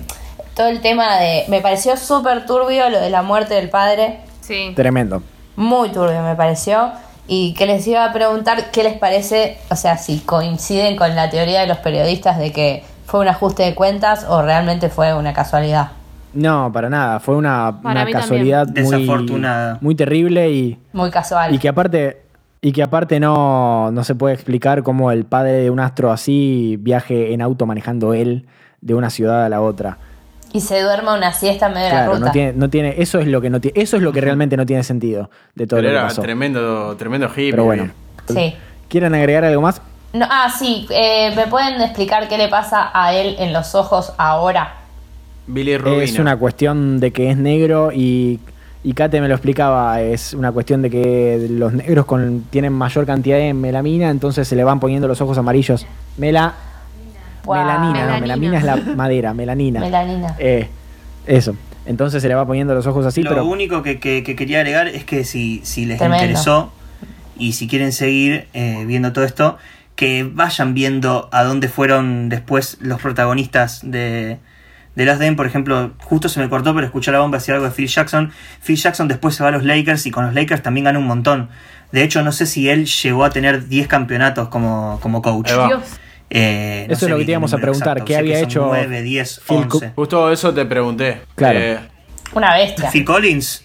[0.55, 1.43] todo el tema de...
[1.47, 4.19] Me pareció súper turbio lo de la muerte del padre.
[4.41, 4.73] Sí.
[4.75, 5.21] Tremendo.
[5.55, 6.91] Muy turbio me pareció.
[7.27, 11.29] Y que les iba a preguntar qué les parece, o sea, si coinciden con la
[11.29, 15.33] teoría de los periodistas de que fue un ajuste de cuentas o realmente fue una
[15.33, 15.91] casualidad.
[16.33, 17.19] No, para nada.
[17.19, 18.85] Fue una, una casualidad también.
[18.85, 19.77] muy, Desafortunada.
[19.81, 21.55] muy terrible y, Muy casual.
[21.55, 22.21] y que aparte
[22.61, 26.77] y que aparte no, no se puede explicar cómo el padre de un astro así
[26.79, 28.47] viaje en auto manejando él
[28.85, 29.97] de una ciudad a la otra.
[30.53, 32.19] Y se duerma una siesta en medio de la ruta.
[32.19, 34.55] no tiene, no tiene, eso es lo que no tiene, eso es lo que realmente
[34.55, 36.21] no tiene sentido de todo Pero lo que era pasó.
[36.21, 37.51] tremendo, tremendo hippie.
[37.51, 37.89] Pero bueno.
[38.29, 38.53] Sí.
[38.87, 39.81] ¿Quieren agregar algo más?
[40.13, 40.87] No, ah, sí.
[40.91, 44.75] eh, ¿Me pueden explicar qué le pasa a él en los ojos ahora?
[45.47, 46.01] Billy Rubino.
[46.01, 48.39] Es una cuestión de que es negro y,
[48.83, 53.05] y Kate me lo explicaba, es una cuestión de que los negros con, tienen mayor
[53.05, 55.85] cantidad de melamina, entonces se le van poniendo los ojos amarillos.
[56.17, 56.53] Mela,
[57.53, 58.19] Melanina, no, Melanina.
[58.21, 59.79] melamina es la madera, melanina.
[59.79, 60.35] Melanina.
[60.39, 60.67] Eh,
[61.27, 61.55] eso.
[61.85, 64.59] Entonces se le va poniendo los ojos así, Lo pero único que, que- que quería
[64.59, 66.23] agregar es que si, si les Tremendo.
[66.23, 66.71] interesó
[67.37, 69.57] y si quieren seguir eh, viendo todo esto,
[69.95, 74.39] que vayan viendo a dónde fueron después los protagonistas de,
[74.95, 75.21] de Last.
[75.35, 78.31] Por ejemplo, justo se me cortó, pero escuché la bomba decir algo de Phil Jackson.
[78.65, 81.05] Phil Jackson después se va a los Lakers y con los Lakers también gana un
[81.07, 81.49] montón.
[81.91, 85.51] De hecho, no sé si él llegó a tener 10 campeonatos como, como coach.
[85.51, 85.83] Dios.
[86.29, 88.39] Eh, no Eso sé es lo que te íbamos a preguntar, exacto, ¿qué sé había
[88.39, 89.91] hecho 9, 10, Phil Cu- 11.
[89.95, 91.21] Justo eso te pregunté.
[91.35, 91.59] Claro.
[91.59, 91.79] Eh,
[92.33, 92.89] Una bestia.
[92.91, 93.63] Phil Collins.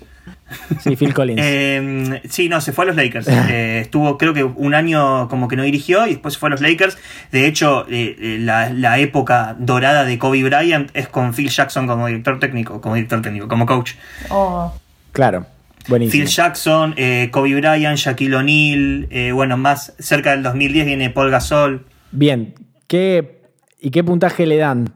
[0.82, 1.40] sí, Phil Collins.
[1.42, 3.26] Eh, sí, no, se fue a los Lakers.
[3.50, 6.50] Eh, estuvo, creo que un año como que no dirigió y después se fue a
[6.50, 6.98] los Lakers.
[7.32, 12.06] De hecho, eh, la, la época dorada de Kobe Bryant es con Phil Jackson como
[12.08, 13.92] director técnico, como director técnico, como coach.
[14.28, 14.72] Oh.
[15.12, 15.46] claro.
[15.88, 16.12] Buenísimo.
[16.24, 21.30] Phil Jackson, eh, Kobe Bryant, Shaquille O'Neal, eh, bueno, más cerca del 2010 viene Paul
[21.30, 21.86] Gasol.
[22.12, 22.54] Bien.
[22.86, 23.42] ¿Qué,
[23.80, 24.92] ¿Y qué puntaje le dan?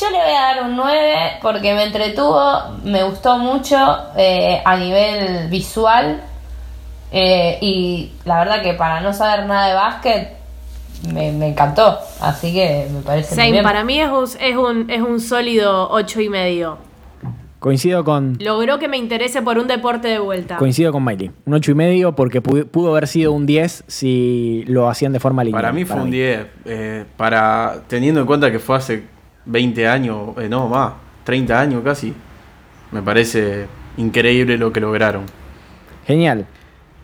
[0.00, 3.76] Yo le voy a dar un 9 porque me entretuvo, me gustó mucho
[4.16, 6.22] eh, a nivel visual
[7.12, 10.36] eh, y la verdad que para no saber nada de básquet
[11.12, 13.64] me, me encantó, así que me parece muy Same, bien.
[13.64, 16.78] para mí es un, es un, es un sólido ocho y medio.
[17.62, 20.56] Coincido con, Logró que me interese por un deporte de vuelta.
[20.56, 21.30] coincido con Miley.
[21.44, 25.20] Un 8 y medio porque pudo, pudo haber sido un 10 si lo hacían de
[25.20, 25.62] forma lineal.
[25.62, 26.46] para mí fue un 10.
[26.64, 29.04] eh, para, teniendo en cuenta que fue hace
[29.44, 32.12] 20 años, eh, no más, 30 años casi.
[32.90, 35.22] Me parece increíble lo que lograron.
[36.04, 36.46] Genial.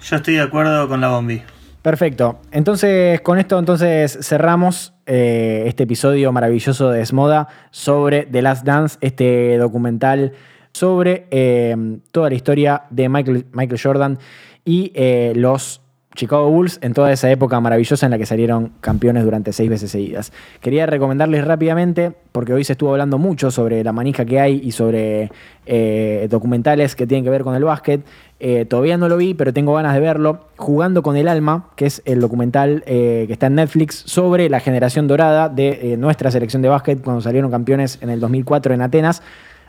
[0.03, 1.41] Yo estoy de acuerdo con la Bombi.
[1.83, 2.41] Perfecto.
[2.51, 8.99] Entonces, con esto entonces cerramos eh, este episodio maravilloso de Esmoda sobre The Last Dance,
[9.01, 10.33] este documental
[10.73, 11.75] sobre eh,
[12.13, 14.19] toda la historia de Michael, Michael Jordan
[14.65, 15.81] y eh, los
[16.19, 19.93] Chicago Bulls en toda esa época maravillosa en la que salieron campeones durante seis veces
[19.93, 20.33] seguidas.
[20.61, 24.73] Quería recomendarles rápidamente, porque hoy se estuvo hablando mucho sobre la manija que hay y
[24.73, 25.31] sobre
[25.65, 28.05] eh, documentales que tienen que ver con el básquet.
[28.41, 30.49] Eh, todavía no lo vi, pero tengo ganas de verlo.
[30.57, 34.59] Jugando con el Alma, que es el documental eh, que está en Netflix sobre la
[34.59, 39.23] generación dorada de nuestra selección de básquet cuando salieron campeones en el 2004 en Atenas.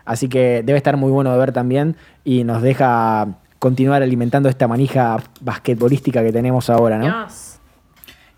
[0.04, 4.68] Así que debe estar muy bueno de ver también y nos deja continuar alimentando esta
[4.68, 7.06] manija basquetbolística que tenemos ahora, ¿no?
[7.06, 7.60] Dios.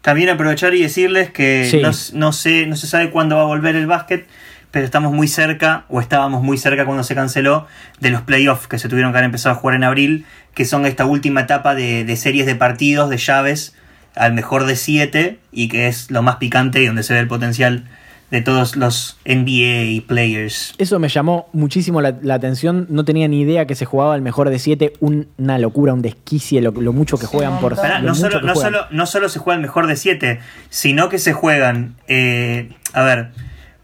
[0.01, 1.80] También aprovechar y decirles que Sí.
[1.80, 4.26] no, no sé, no se sabe cuándo va a volver el básquet,
[4.72, 7.67] pero estamos muy cerca, o estábamos muy cerca cuando se canceló,
[7.99, 10.86] de los playoffs que se tuvieron que haber empezado a jugar en abril, que son
[10.86, 13.76] esta última etapa de, de series de partidos, de llaves,
[14.15, 17.28] al mejor de siete, y que es lo más picante y donde se ve el
[17.28, 17.86] potencial
[18.32, 20.73] de todos los NBA players.
[20.77, 22.88] Eso me llamó muchísimo la, la atención.
[22.89, 24.93] No tenía ni idea que se jugaba el mejor de siete.
[25.01, 27.75] Una locura, un desquicie, lo, lo mucho que Sí, juegan por.
[27.75, 28.73] Pará, no, solo, que no, juegan.
[28.73, 33.03] solo, no solo se juega el mejor de 7, sino que se juegan, eh, a
[33.03, 33.32] ver,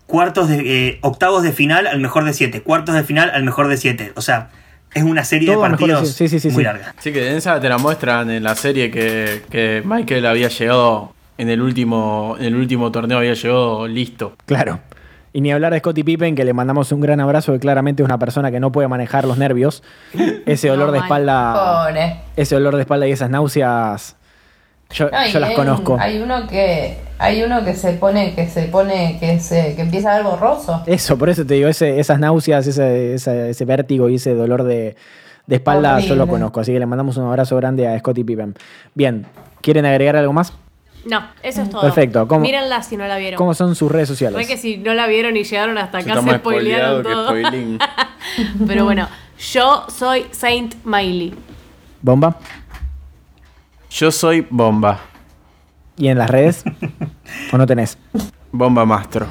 [0.05, 3.67] cuartos de, eh, octavos de final al mejor de 7, cuartos de final al mejor
[3.67, 4.13] de 7.
[4.15, 4.49] O sea,
[4.93, 6.29] es una serie Todo de partidos siete.
[6.29, 6.65] Sí, sí, sí, muy sí.
[6.65, 6.95] larga.
[6.97, 11.13] Así que en esa te la muestran en la serie que, que Michael había llegado
[11.37, 14.33] en el último, en el último torneo, había llegado listo.
[14.45, 14.79] Claro.
[15.33, 18.05] Y ni hablar de Scottie Pippen, que le mandamos un gran abrazo, que claramente es
[18.05, 19.83] una persona que no puede manejar los nervios.
[20.45, 21.83] Ese olor No, de espalda.
[21.85, 22.15] Pobre.
[22.35, 24.15] Ese olor de espalda y esas náuseas.
[24.89, 25.97] Yo, No, y yo las hay- conozco.
[25.99, 30.13] Hay uno que hay uno que se pone que se pone que se que empieza
[30.13, 30.81] a ver borroso.
[30.87, 34.63] Eso, por eso te digo, ese- esas náuseas, ese, ese- ese vértigo y ese dolor
[34.63, 34.95] de,
[35.45, 36.61] de espalda, yo lo conozco.
[36.61, 38.55] Así que le mandamos un abrazo grande a Scottie Pippen.
[38.95, 39.25] Bien,
[39.61, 40.53] ¿quieren agregar algo más?
[41.05, 41.81] No, eso es todo.
[41.81, 43.37] Perfecto, ¿cómo- Mírenla si no la vieron.
[43.37, 44.35] ¿Cómo son sus redes sociales?
[44.37, 47.33] Fue que si no la vieron y llegaron hasta acá se spoilearon todo.
[48.67, 49.07] Pero bueno,
[49.53, 51.33] yo soy Saint Miley.
[52.01, 52.37] ¿Bomba?
[53.89, 54.99] Yo soy Bomba.
[55.97, 56.63] ¿Y en las redes?
[57.51, 57.97] ¿O no tenés?
[58.51, 59.27] Bomba Mastro.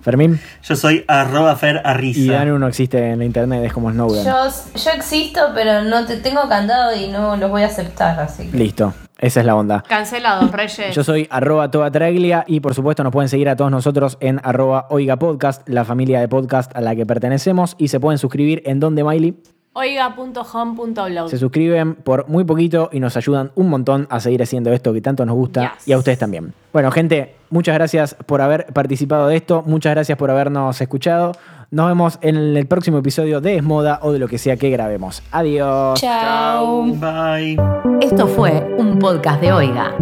[0.00, 0.38] ¿Fermín?
[0.62, 2.32] Yo soy arroba Fer Y Arriza.
[2.34, 4.22] Danu no existe en la internet, es como Snowden.
[4.22, 8.46] Yo, yo existo, pero no te tengo candado y no los voy a aceptar, así
[8.50, 8.56] que.
[8.58, 9.82] Listo, esa es la onda.
[9.82, 10.94] Cancelados, Reyes.
[10.94, 14.40] Yo soy arroba toda traglia y por supuesto nos pueden seguir a todos nosotros en
[14.42, 18.62] arroba oiga podcast, la familia de podcast a la que pertenecemos y se pueden suscribir
[18.66, 19.34] en donde Miley.
[19.74, 21.28] Oiga.home.blog.
[21.28, 25.00] Se suscriben por muy poquito y nos ayudan un montón a seguir haciendo esto que
[25.00, 25.88] tanto nos gusta Yes.
[25.88, 26.54] y a ustedes también.
[26.72, 31.32] Bueno, gente, muchas gracias por haber participado de esto, muchas gracias por habernos escuchado.
[31.70, 35.22] Nos vemos en el próximo episodio de Esmoda o de lo que sea que grabemos.
[35.32, 36.00] Adiós.
[36.00, 36.84] Chao.
[36.84, 37.56] Bye.
[38.00, 39.92] Esto fue un podcast de Oiga.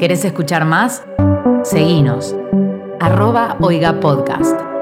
[0.00, 1.04] ¿Querés escuchar más?
[1.62, 2.34] Seguinos.
[2.98, 4.75] Arroba Oiga Podcast.